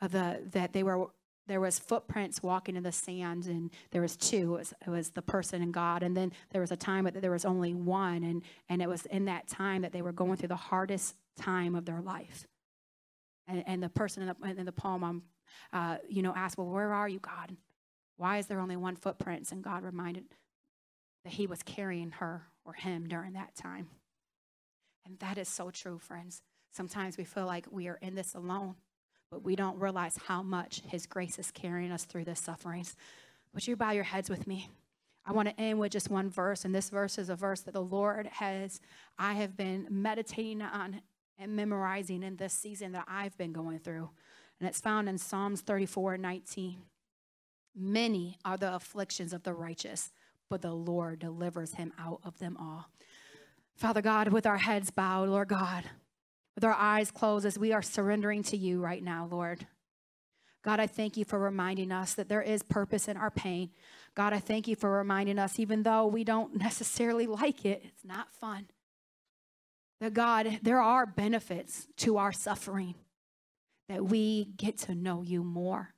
the 0.02 0.42
that 0.52 0.74
they 0.74 0.84
were 0.84 1.08
there 1.48 1.62
was 1.62 1.78
footprints 1.78 2.42
walking 2.42 2.76
in 2.76 2.84
the 2.84 2.92
sand 2.92 3.46
and 3.46 3.70
there 3.92 4.02
was 4.02 4.16
two 4.16 4.56
it 4.56 4.60
was, 4.60 4.74
it 4.86 4.90
was, 4.90 5.10
the 5.12 5.22
person 5.22 5.62
and 5.62 5.74
god 5.74 6.04
and 6.04 6.16
then 6.16 6.32
there 6.52 6.62
was 6.62 6.72
a 6.72 6.76
time 6.76 7.06
that 7.06 7.22
there 7.22 7.32
was 7.32 7.46
only 7.46 7.74
one 7.74 8.24
and 8.24 8.44
and 8.70 8.82
it 8.82 8.90
was 8.90 9.06
in 9.08 9.26
that 9.26 9.48
time 9.48 9.82
that 9.82 9.92
they 9.92 10.02
were 10.02 10.12
going 10.12 10.36
through 10.36 10.48
the 10.48 10.56
hardest 10.56 11.16
time 11.38 11.76
of 11.76 11.86
their 11.86 12.02
life 12.02 12.46
and, 13.48 13.64
and 13.68 13.84
the 13.84 13.90
person 13.90 14.24
in 14.24 14.36
the, 14.40 14.60
in 14.60 14.66
the 14.66 14.72
poem 14.72 15.04
um, 15.04 15.24
uh, 15.74 15.98
you 16.10 16.22
know 16.22 16.34
asked 16.36 16.58
well 16.58 16.68
where 16.68 16.94
are 16.94 17.10
you 17.10 17.20
god 17.20 17.56
why 18.18 18.38
is 18.38 18.48
there 18.48 18.60
only 18.60 18.76
one 18.76 18.96
footprints 18.96 19.52
and 19.52 19.64
god 19.64 19.84
reminded 19.84 20.24
that 21.24 21.34
he 21.34 21.48
was 21.48 21.64
carrying 21.64 22.12
her 22.12 22.44
or 22.66 22.74
him 22.74 23.08
during 23.08 23.34
that 23.34 23.56
time 23.56 23.88
and 25.06 25.20
that 25.20 25.38
is 25.38 25.48
so 25.48 25.70
true 25.70 25.98
friends 25.98 26.42
sometimes 26.72 27.18
we 27.18 27.24
feel 27.24 27.46
like 27.46 27.66
we 27.72 27.88
are 27.88 28.00
in 28.02 28.16
this 28.16 28.36
alone 28.36 28.76
but 29.32 29.44
we 29.44 29.56
don't 29.56 29.80
realize 29.80 30.18
how 30.28 30.42
much 30.42 30.82
His 30.88 31.06
grace 31.06 31.40
is 31.40 31.52
carrying 31.52 31.92
us 31.92 32.06
through 32.06 32.26
the 32.26 32.36
sufferings. 32.36 32.96
Would 33.54 33.68
you 33.68 33.76
bow 33.76 33.92
your 33.92 34.04
heads 34.04 34.30
with 34.30 34.48
me? 34.48 34.70
I 35.26 35.34
want 35.34 35.50
to 35.50 35.60
end 35.60 35.80
with 35.80 35.92
just 35.92 36.10
one 36.10 36.30
verse, 36.30 36.66
and 36.66 36.76
this 36.76 36.90
verse 36.90 37.18
is 37.18 37.30
a 37.30 37.36
verse 37.36 37.62
that 37.62 37.74
the 37.74 37.82
Lord 37.82 38.28
has, 38.28 38.80
I 39.18 39.34
have 39.34 39.58
been 39.58 39.88
meditating 39.90 40.62
on 40.62 41.02
and 41.38 41.56
memorizing 41.56 42.24
in 42.24 42.38
this 42.38 42.54
season 42.54 42.92
that 42.94 43.06
I've 43.08 43.38
been 43.38 43.54
going 43.54 43.80
through. 43.80 44.10
And 44.60 44.70
it's 44.70 44.80
found 44.80 45.10
in 45.10 45.18
Psalms 45.18 45.62
34 45.62 46.18
19. 46.18 46.82
Many 47.78 48.38
are 48.46 48.58
the 48.58 48.74
afflictions 48.74 49.34
of 49.34 49.44
the 49.44 49.54
righteous, 49.54 50.12
but 50.50 50.62
the 50.62 50.74
Lord 50.74 51.20
delivers 51.20 51.74
him 51.74 51.92
out 52.00 52.22
of 52.24 52.40
them 52.40 52.56
all. 52.58 52.90
Father 53.76 54.02
God, 54.02 54.30
with 54.30 54.46
our 54.46 54.58
heads 54.58 54.92
bowed, 54.92 55.28
Lord 55.28 55.50
God, 55.50 55.84
with 56.56 56.64
our 56.64 56.74
eyes 56.74 57.12
closed 57.12 57.46
as 57.46 57.60
we 57.60 57.74
are 57.74 57.82
surrendering 57.82 58.44
to 58.44 58.56
you 58.58 58.80
right 58.80 59.04
now, 59.04 59.28
Lord. 59.30 59.68
God, 60.64 60.80
I 60.80 60.88
thank 60.88 61.18
you 61.18 61.26
for 61.26 61.38
reminding 61.38 61.92
us 61.92 62.14
that 62.14 62.30
there 62.30 62.42
is 62.42 62.64
purpose 62.64 63.08
in 63.08 63.18
our 63.18 63.30
pain. 63.30 63.70
God, 64.16 64.32
I 64.34 64.40
thank 64.40 64.68
you 64.68 64.76
for 64.76 64.90
reminding 64.90 65.38
us, 65.38 65.60
even 65.60 65.84
though 65.84 66.08
we 66.08 66.24
don't 66.24 66.56
necessarily 66.56 67.28
like 67.28 67.66
it, 67.66 67.84
it's 67.86 68.06
not 68.06 68.32
fun. 68.34 68.68
That 70.02 70.14
God, 70.14 70.60
there 70.62 70.82
are 70.82 71.06
benefits 71.06 71.88
to 71.98 72.18
our 72.18 72.32
suffering, 72.32 72.96
that 73.88 74.06
we 74.06 74.46
get 74.58 74.78
to 74.80 74.96
know 74.96 75.22
you 75.22 75.44
more. 75.44 75.94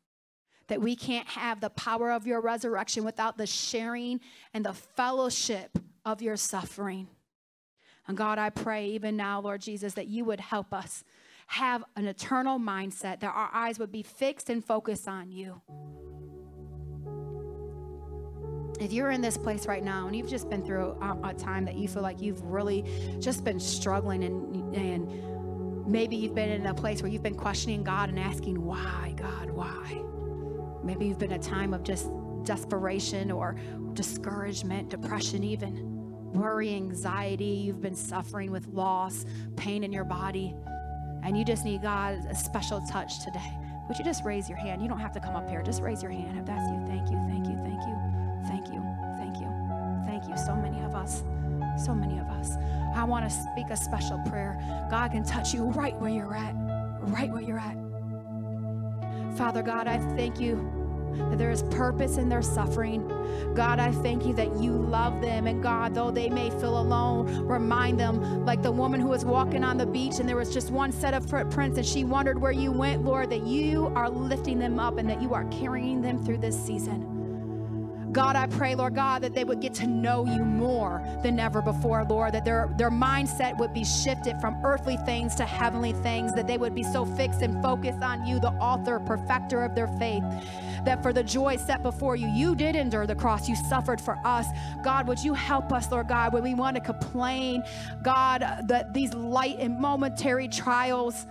That 0.68 0.82
we 0.82 0.96
can't 0.96 1.28
have 1.30 1.62
the 1.62 1.70
power 1.70 2.12
of 2.12 2.28
your 2.28 2.42
resurrection 2.42 3.04
without 3.04 3.38
the 3.38 3.48
sharing 3.48 4.20
and 4.54 4.66
the 4.66 4.74
fellowship 4.74 5.80
of 6.06 6.22
your 6.22 6.36
suffering. 6.36 7.08
And 8.08 8.16
God, 8.16 8.38
I 8.38 8.50
pray 8.50 8.88
even 8.90 9.18
now, 9.18 9.42
Lord 9.42 9.62
Jesus, 9.62 9.94
that 9.94 10.08
you 10.08 10.26
would 10.26 10.40
help 10.40 10.74
us 10.74 11.04
have 11.48 11.84
an 11.96 12.06
eternal 12.06 12.60
mindset, 12.60 13.22
that 13.22 13.34
our 13.34 13.50
eyes 13.54 13.80
would 13.80 13.92
be 13.92 14.04
fixed 14.04 14.50
and 14.50 14.64
focused 14.64 15.08
on 15.08 15.32
you. 15.32 15.62
If 18.80 18.94
you're 18.94 19.10
in 19.10 19.22
this 19.22 19.38
place 19.38 19.66
right 19.66 19.84
now 19.84 20.08
and 20.08 20.16
you've 20.16 20.30
just 20.30 20.50
been 20.50 20.64
through 20.64 20.98
a, 21.02 21.18
a 21.24 21.34
time 21.34 21.66
that 21.66 21.76
you 21.76 21.88
feel 21.88 22.04
like 22.04 22.22
you've 22.22 22.42
really 22.44 22.86
just 23.20 23.44
been 23.44 23.60
struggling 23.60 24.24
and, 24.24 24.76
and 24.76 25.88
maybe 25.88 26.16
you've 26.16 26.36
been 26.36 26.50
in 26.50 26.66
a 26.68 26.74
place 26.74 27.02
where 27.02 27.12
you've 27.12 27.24
been 27.24 27.36
questioning 27.36 27.84
God 27.84 28.10
and 28.10 28.20
asking, 28.20 28.64
why, 28.64 29.16
God, 29.18 29.50
why? 29.50 30.02
Maybe 30.84 31.08
you've 31.08 31.20
been 31.20 31.34
a 31.34 31.40
time 31.40 31.74
of 31.74 31.84
just 31.84 32.10
desperation 32.44 33.32
or 33.32 33.58
discouragement, 33.94 34.90
depression, 34.90 35.44
even 35.44 35.98
worry, 36.34 36.74
anxiety, 36.76 37.46
you've 37.46 37.82
been 37.82 37.96
suffering 37.96 38.52
with 38.52 38.68
loss, 38.68 39.26
pain 39.56 39.84
in 39.84 39.92
your 39.92 40.04
body, 40.04 40.54
and 41.24 41.38
you 41.38 41.44
just 41.44 41.66
need 41.66 41.82
God 41.82 42.26
a 42.30 42.36
special 42.36 42.82
touch 42.92 43.24
today, 43.26 43.58
would 43.88 43.98
you 43.98 44.04
just 44.04 44.24
raise 44.24 44.50
your 44.50 44.58
hand? 44.58 44.82
You 44.82 44.90
don't 44.90 45.00
have 45.00 45.14
to 45.14 45.20
come 45.20 45.36
up 45.36 45.50
here. 45.50 45.62
Just 45.64 45.82
raise 45.82 46.02
your 46.04 46.12
hand 46.12 46.38
if 46.38 46.46
that's 46.46 46.70
you. 46.70 46.86
Thank 46.88 47.10
you, 47.10 47.18
thank 47.28 47.48
you, 47.48 47.56
thank 47.64 47.82
you, 47.88 47.97
us, 51.08 51.24
so 51.86 51.94
many 51.94 52.20
of 52.20 52.28
us. 52.28 52.52
I 52.96 53.04
want 53.04 53.30
to 53.30 53.36
speak 53.52 53.68
a 53.70 53.78
special 53.78 54.20
prayer. 54.30 54.58
God 54.90 55.12
can 55.12 55.24
touch 55.24 55.54
you 55.54 55.66
right 55.66 55.96
where 56.02 56.10
you're 56.10 56.36
at, 56.36 56.54
right 57.02 57.32
where 57.32 57.42
you're 57.42 57.60
at. 57.60 57.78
Father 59.38 59.62
God, 59.62 59.88
I 59.88 60.00
thank 60.16 60.40
you 60.40 60.56
that 61.30 61.38
there 61.38 61.52
is 61.52 61.64
purpose 61.64 62.18
in 62.18 62.28
their 62.28 62.42
suffering. 62.42 63.08
God, 63.56 63.80
I 63.80 63.92
thank 63.92 64.26
you 64.26 64.34
that 64.34 64.56
you 64.58 64.74
love 64.74 65.22
them. 65.22 65.48
And 65.48 65.64
God, 65.64 65.96
though 65.96 66.12
they 66.12 66.30
may 66.30 66.50
feel 66.50 66.80
alone, 66.80 67.46
remind 67.46 68.00
them, 68.00 68.46
like 68.46 68.62
the 68.62 68.72
woman 68.72 69.00
who 69.00 69.08
was 69.08 69.24
walking 69.24 69.64
on 69.64 69.78
the 69.78 69.86
beach 69.86 70.20
and 70.20 70.28
there 70.28 70.36
was 70.36 70.54
just 70.54 70.70
one 70.72 70.92
set 70.92 71.14
of 71.14 71.28
footprints 71.30 71.78
and 71.78 71.86
she 71.86 72.04
wondered 72.04 72.40
where 72.40 72.52
you 72.52 72.72
went, 72.72 73.06
Lord, 73.06 73.30
that 73.30 73.44
you 73.44 73.88
are 73.96 74.10
lifting 74.10 74.60
them 74.60 74.80
up 74.80 74.98
and 74.98 75.10
that 75.10 75.22
you 75.22 75.34
are 75.34 75.46
carrying 75.46 76.02
them 76.02 76.24
through 76.24 76.38
this 76.38 76.60
season. 76.60 77.17
God, 78.12 78.36
I 78.36 78.48
pray, 78.48 78.74
Lord 78.74 78.96
God, 78.96 79.22
that 79.22 79.34
they 79.34 79.44
would 79.44 79.60
get 79.60 79.74
to 79.76 79.88
know 79.88 80.26
you 80.26 80.44
more 80.44 81.06
than 81.24 81.40
ever 81.40 81.62
before, 81.62 82.04
Lord, 82.06 82.34
that 82.34 82.46
their, 82.46 82.74
their 82.78 82.90
mindset 82.90 83.58
would 83.58 83.74
be 83.74 83.84
shifted 83.84 84.40
from 84.40 84.64
earthly 84.66 84.98
things 84.98 85.36
to 85.36 85.46
heavenly 85.46 85.94
things, 85.94 86.34
that 86.34 86.48
they 86.48 86.58
would 86.58 86.74
be 86.74 86.84
so 86.84 87.06
fixed 87.06 87.42
and 87.42 87.62
focused 87.62 88.02
on 88.02 88.26
you, 88.26 88.40
the 88.40 88.52
author, 88.54 89.00
perfecter 89.00 89.64
of 89.64 89.76
their 89.76 89.88
faith, 90.00 90.24
that 90.86 91.04
for 91.04 91.12
the 91.12 91.24
joy 91.24 91.58
set 91.58 91.84
before 91.84 92.16
you, 92.16 92.28
you 92.30 92.56
did 92.56 92.76
endure 92.76 93.06
the 93.06 93.16
cross. 93.16 93.50
You 93.50 93.56
suffered 93.56 94.00
for 94.00 94.18
us. 94.24 94.48
God, 94.84 95.08
would 95.08 95.24
you 95.24 95.34
help 95.34 95.72
us, 95.72 95.92
Lord 95.92 96.08
God, 96.08 96.34
when 96.34 96.44
we 96.44 96.54
want 96.54 96.76
to 96.76 96.82
complain, 96.82 97.64
God, 98.04 98.42
that 98.68 98.94
these 98.94 99.14
light 99.14 99.58
and 99.60 99.80
momentary 99.80 100.48
trials 100.48 101.26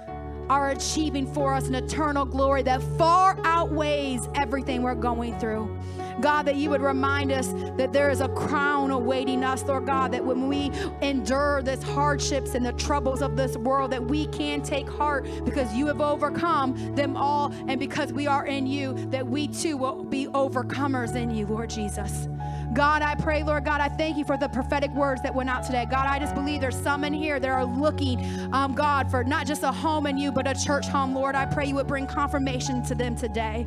are 0.49 0.71
achieving 0.71 1.27
for 1.33 1.55
us 1.55 1.69
an 1.69 1.75
eternal 1.75 2.25
glory 2.25 2.63
that 2.63 2.83
far 2.99 3.39
outweighs 3.45 4.29
everything 4.35 4.83
we're 4.83 4.95
going 4.95 5.39
through. 5.39 5.77
God, 6.21 6.45
that 6.45 6.57
you 6.57 6.71
would 6.71 6.81
remind 6.81 7.31
us 7.31 7.49
that 7.77 7.93
there 7.93 8.09
is 8.09 8.21
a 8.21 8.29
crown 8.31 8.91
awaiting 8.91 9.45
us, 9.45 9.63
Lord 9.65 9.87
God, 9.87 10.13
that 10.13 10.25
when 10.25 10.49
we 10.49 10.71
endure 11.03 11.63
this 11.63 11.83
hardships 11.83 12.55
and 12.55 12.65
the 12.65 12.73
troubles 12.73 13.21
of 13.21 13.37
this 13.37 13.57
world, 13.57 13.91
that 13.93 14.03
we 14.03 14.27
can 14.29 14.63
take 14.63 14.89
heart 14.89 15.27
because 15.45 15.75
you 15.75 15.87
have 15.87 16.01
overcome 16.01 16.95
them 16.95 17.17
all, 17.17 17.53
and 17.69 17.79
because 17.79 18.13
we 18.13 18.27
are 18.27 18.47
in 18.47 18.67
you, 18.67 18.95
that 19.11 19.27
we 19.27 19.47
too 19.47 19.77
will 19.77 20.05
be 20.05 20.27
overcomers 20.29 21.15
in 21.15 21.31
you, 21.31 21.47
Lord 21.47 21.69
Jesus. 21.69 22.29
God, 22.77 23.01
I 23.01 23.15
pray, 23.15 23.43
Lord 23.43 23.65
God, 23.65 23.81
I 23.81 23.89
thank 23.89 24.19
you 24.19 24.25
for 24.27 24.37
the 24.37 24.51
prophetic 24.51 24.91
words 24.91 25.23
that 25.23 25.35
went 25.35 25.49
out 25.49 25.65
today. 25.65 25.87
God, 25.91 26.07
I 26.07 26.19
just 26.19 26.35
believe 26.35 26.61
there's 26.61 26.79
some 26.79 27.05
in 27.05 27.15
here 27.15 27.41
that 27.41 27.49
are 27.49 27.65
looking, 27.65 28.21
um, 28.53 28.75
God, 28.75 29.11
for 29.11 29.25
not 29.25 29.47
just 29.47 29.63
a 29.63 29.73
home 29.73 30.07
in 30.07 30.19
you, 30.19 30.31
but 30.31 30.47
a 30.47 30.53
church 30.53 30.87
home, 30.87 31.15
Lord. 31.15 31.35
I 31.35 31.47
pray 31.47 31.65
you 31.65 31.75
would 31.77 31.87
bring 31.87 32.07
confirmation 32.07 32.83
to 32.83 32.95
them 32.95 33.17
today. 33.17 33.67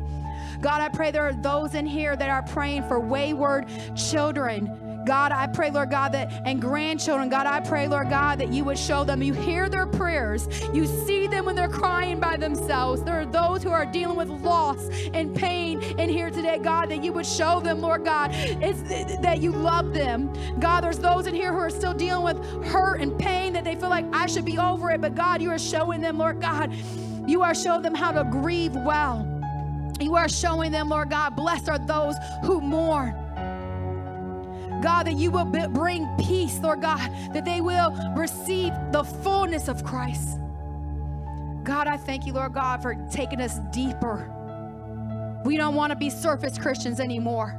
God, 0.60 0.80
I 0.80 0.88
pray 0.90 1.10
there 1.10 1.24
are 1.24 1.32
those 1.32 1.74
in 1.74 1.86
here 1.86 2.14
that 2.14 2.30
are 2.30 2.44
praying 2.44 2.84
for 2.86 3.00
wayward 3.00 3.66
children. 3.96 4.89
God, 5.06 5.32
I 5.32 5.46
pray, 5.46 5.70
Lord 5.70 5.90
God, 5.90 6.12
that 6.12 6.30
and 6.44 6.60
grandchildren, 6.60 7.28
God, 7.28 7.46
I 7.46 7.60
pray, 7.60 7.88
Lord 7.88 8.10
God, 8.10 8.38
that 8.38 8.48
you 8.48 8.64
would 8.64 8.78
show 8.78 9.04
them. 9.04 9.22
You 9.22 9.32
hear 9.32 9.68
their 9.68 9.86
prayers. 9.86 10.48
You 10.72 10.86
see 10.86 11.26
them 11.26 11.44
when 11.44 11.56
they're 11.56 11.68
crying 11.68 12.20
by 12.20 12.36
themselves. 12.36 13.02
There 13.02 13.20
are 13.20 13.26
those 13.26 13.62
who 13.62 13.70
are 13.70 13.86
dealing 13.86 14.16
with 14.16 14.28
loss 14.28 14.88
and 15.14 15.34
pain 15.34 15.80
in 15.82 16.08
here 16.08 16.30
today, 16.30 16.58
God, 16.58 16.90
that 16.90 17.02
you 17.02 17.12
would 17.12 17.26
show 17.26 17.60
them, 17.60 17.80
Lord 17.80 18.04
God, 18.04 18.32
that 18.32 19.38
you 19.40 19.52
love 19.52 19.92
them. 19.94 20.32
God, 20.60 20.82
there's 20.82 20.98
those 20.98 21.26
in 21.26 21.34
here 21.34 21.52
who 21.52 21.58
are 21.58 21.70
still 21.70 21.94
dealing 21.94 22.24
with 22.24 22.64
hurt 22.66 23.00
and 23.00 23.18
pain 23.18 23.52
that 23.52 23.64
they 23.64 23.74
feel 23.74 23.88
like 23.88 24.06
I 24.12 24.26
should 24.26 24.44
be 24.44 24.58
over 24.58 24.90
it, 24.90 25.00
but 25.00 25.14
God, 25.14 25.42
you 25.42 25.50
are 25.50 25.58
showing 25.58 26.00
them, 26.00 26.18
Lord 26.18 26.40
God, 26.40 26.72
you 27.26 27.42
are 27.42 27.54
showing 27.54 27.82
them 27.82 27.94
how 27.94 28.12
to 28.12 28.24
grieve 28.24 28.74
well. 28.74 29.26
You 30.00 30.16
are 30.16 30.28
showing 30.28 30.72
them, 30.72 30.88
Lord 30.88 31.10
God, 31.10 31.36
blessed 31.36 31.68
are 31.68 31.78
those 31.78 32.14
who 32.42 32.60
mourn. 32.60 33.14
God, 34.80 35.06
that 35.06 35.14
you 35.14 35.30
will 35.30 35.44
bring 35.44 36.06
peace, 36.18 36.58
Lord 36.60 36.82
God, 36.82 37.10
that 37.32 37.44
they 37.44 37.60
will 37.60 37.92
receive 38.14 38.72
the 38.92 39.04
fullness 39.22 39.68
of 39.68 39.84
Christ. 39.84 40.38
God, 41.62 41.86
I 41.86 41.96
thank 41.96 42.26
you, 42.26 42.32
Lord 42.32 42.54
God, 42.54 42.82
for 42.82 42.94
taking 43.10 43.40
us 43.40 43.58
deeper. 43.72 44.30
We 45.44 45.56
don't 45.56 45.74
want 45.74 45.90
to 45.90 45.96
be 45.96 46.10
surface 46.10 46.58
Christians 46.58 47.00
anymore. 47.00 47.56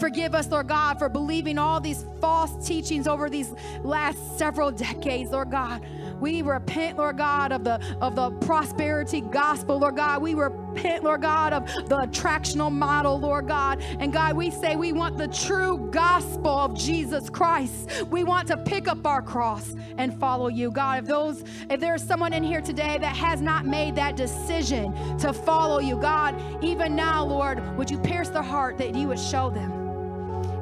Forgive 0.00 0.34
us, 0.34 0.48
Lord 0.48 0.68
God, 0.68 0.98
for 0.98 1.08
believing 1.08 1.58
all 1.58 1.80
these 1.80 2.04
false 2.20 2.66
teachings 2.66 3.08
over 3.08 3.28
these 3.28 3.52
last 3.82 4.38
several 4.38 4.70
decades, 4.70 5.30
Lord 5.30 5.50
God. 5.50 5.84
We 6.20 6.42
repent, 6.42 6.98
Lord 6.98 7.18
God, 7.18 7.52
of 7.52 7.64
the 7.64 7.80
of 8.00 8.14
the 8.14 8.30
prosperity 8.46 9.20
gospel, 9.20 9.78
Lord 9.78 9.96
God. 9.96 10.22
We 10.22 10.34
repent 10.34 10.67
repent, 10.68 11.04
Lord 11.04 11.22
God, 11.22 11.52
of 11.52 11.66
the 11.88 11.96
attractional 11.96 12.70
model, 12.70 13.18
Lord 13.18 13.48
God. 13.48 13.82
And 13.98 14.12
God, 14.12 14.36
we 14.36 14.50
say 14.50 14.76
we 14.76 14.92
want 14.92 15.16
the 15.18 15.28
true 15.28 15.88
gospel 15.90 16.48
of 16.48 16.76
Jesus 16.76 17.30
Christ. 17.30 18.04
We 18.10 18.24
want 18.24 18.48
to 18.48 18.56
pick 18.56 18.88
up 18.88 19.06
our 19.06 19.22
cross 19.22 19.74
and 19.96 20.18
follow 20.18 20.48
you. 20.48 20.70
God, 20.70 21.02
if 21.02 21.06
those, 21.06 21.44
if 21.70 21.80
there's 21.80 22.02
someone 22.02 22.32
in 22.32 22.42
here 22.42 22.60
today 22.60 22.98
that 22.98 23.16
has 23.16 23.40
not 23.40 23.66
made 23.66 23.94
that 23.96 24.16
decision 24.16 24.92
to 25.18 25.32
follow 25.32 25.80
you, 25.80 25.96
God, 25.96 26.40
even 26.62 26.94
now, 26.94 27.24
Lord, 27.24 27.76
would 27.76 27.90
you 27.90 27.98
pierce 27.98 28.28
their 28.28 28.42
heart 28.42 28.78
that 28.78 28.94
you 28.94 29.08
would 29.08 29.20
show 29.20 29.50
them? 29.50 29.87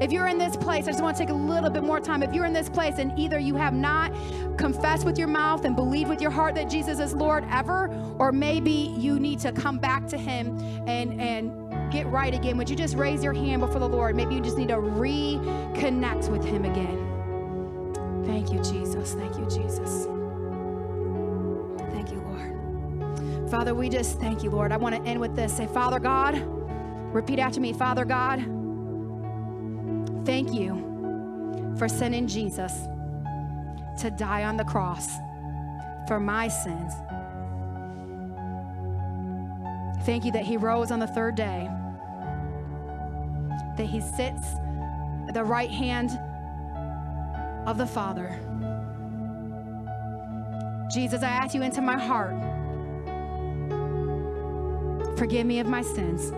If 0.00 0.12
you're 0.12 0.26
in 0.26 0.36
this 0.36 0.56
place, 0.56 0.86
I 0.86 0.90
just 0.90 1.02
want 1.02 1.16
to 1.16 1.22
take 1.22 1.30
a 1.30 1.34
little 1.34 1.70
bit 1.70 1.82
more 1.82 2.00
time. 2.00 2.22
If 2.22 2.34
you're 2.34 2.44
in 2.44 2.52
this 2.52 2.68
place 2.68 2.98
and 2.98 3.18
either 3.18 3.38
you 3.38 3.54
have 3.54 3.72
not 3.72 4.12
confessed 4.58 5.06
with 5.06 5.18
your 5.18 5.28
mouth 5.28 5.64
and 5.64 5.74
believed 5.74 6.10
with 6.10 6.20
your 6.20 6.30
heart 6.30 6.54
that 6.56 6.68
Jesus 6.68 7.00
is 7.00 7.14
Lord 7.14 7.46
ever, 7.50 7.88
or 8.18 8.30
maybe 8.30 8.94
you 8.98 9.18
need 9.18 9.40
to 9.40 9.52
come 9.52 9.78
back 9.78 10.06
to 10.08 10.18
Him 10.18 10.58
and 10.86 11.20
and 11.20 11.92
get 11.92 12.06
right 12.08 12.34
again, 12.34 12.58
would 12.58 12.68
you 12.68 12.76
just 12.76 12.94
raise 12.96 13.24
your 13.24 13.32
hand 13.32 13.60
before 13.62 13.80
the 13.80 13.88
Lord? 13.88 14.16
Maybe 14.16 14.34
you 14.34 14.40
just 14.42 14.58
need 14.58 14.68
to 14.68 14.76
reconnect 14.76 16.28
with 16.28 16.44
Him 16.44 16.64
again. 16.64 17.02
Thank 18.26 18.52
you, 18.52 18.58
Jesus. 18.58 19.14
Thank 19.14 19.36
you, 19.38 19.44
Jesus. 19.44 20.06
Thank 21.90 22.10
you, 22.10 22.20
Lord. 22.20 23.50
Father, 23.50 23.74
we 23.74 23.88
just 23.88 24.20
thank 24.20 24.42
you, 24.42 24.50
Lord. 24.50 24.72
I 24.72 24.76
want 24.76 24.94
to 24.94 25.02
end 25.08 25.20
with 25.20 25.36
this. 25.36 25.56
Say, 25.56 25.66
Father 25.66 26.00
God, 26.00 26.34
repeat 27.14 27.38
after 27.38 27.60
me, 27.60 27.72
Father 27.72 28.04
God. 28.04 28.55
Thank 30.26 30.52
you 30.52 31.74
for 31.78 31.88
sending 31.88 32.26
Jesus 32.26 32.72
to 34.00 34.10
die 34.10 34.42
on 34.42 34.56
the 34.56 34.64
cross 34.64 35.08
for 36.08 36.18
my 36.18 36.48
sins. 36.48 36.92
Thank 40.04 40.24
you 40.24 40.32
that 40.32 40.44
he 40.44 40.56
rose 40.56 40.90
on 40.90 40.98
the 40.98 41.06
third 41.06 41.36
day, 41.36 41.68
that 43.76 43.86
he 43.86 44.00
sits 44.00 44.42
at 45.28 45.32
the 45.32 45.44
right 45.44 45.70
hand 45.70 46.10
of 47.68 47.78
the 47.78 47.86
Father. 47.86 48.36
Jesus, 50.92 51.22
I 51.22 51.28
ask 51.28 51.54
you 51.54 51.62
into 51.62 51.80
my 51.80 51.96
heart. 51.96 52.34
Forgive 55.16 55.46
me 55.46 55.60
of 55.60 55.68
my 55.68 55.82
sins. 55.82 56.32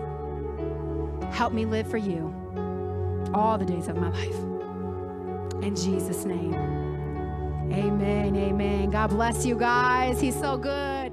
Help 1.33 1.53
me 1.53 1.65
live 1.65 1.89
for 1.89 1.97
you 1.97 2.35
all 3.33 3.57
the 3.57 3.65
days 3.65 3.87
of 3.87 3.95
my 3.95 4.09
life. 4.09 4.39
In 5.63 5.75
Jesus' 5.75 6.25
name. 6.25 6.53
Amen. 7.71 8.35
Amen. 8.35 8.89
God 8.89 9.09
bless 9.09 9.45
you 9.45 9.55
guys. 9.55 10.19
He's 10.19 10.39
so 10.39 10.57
good. 10.57 11.11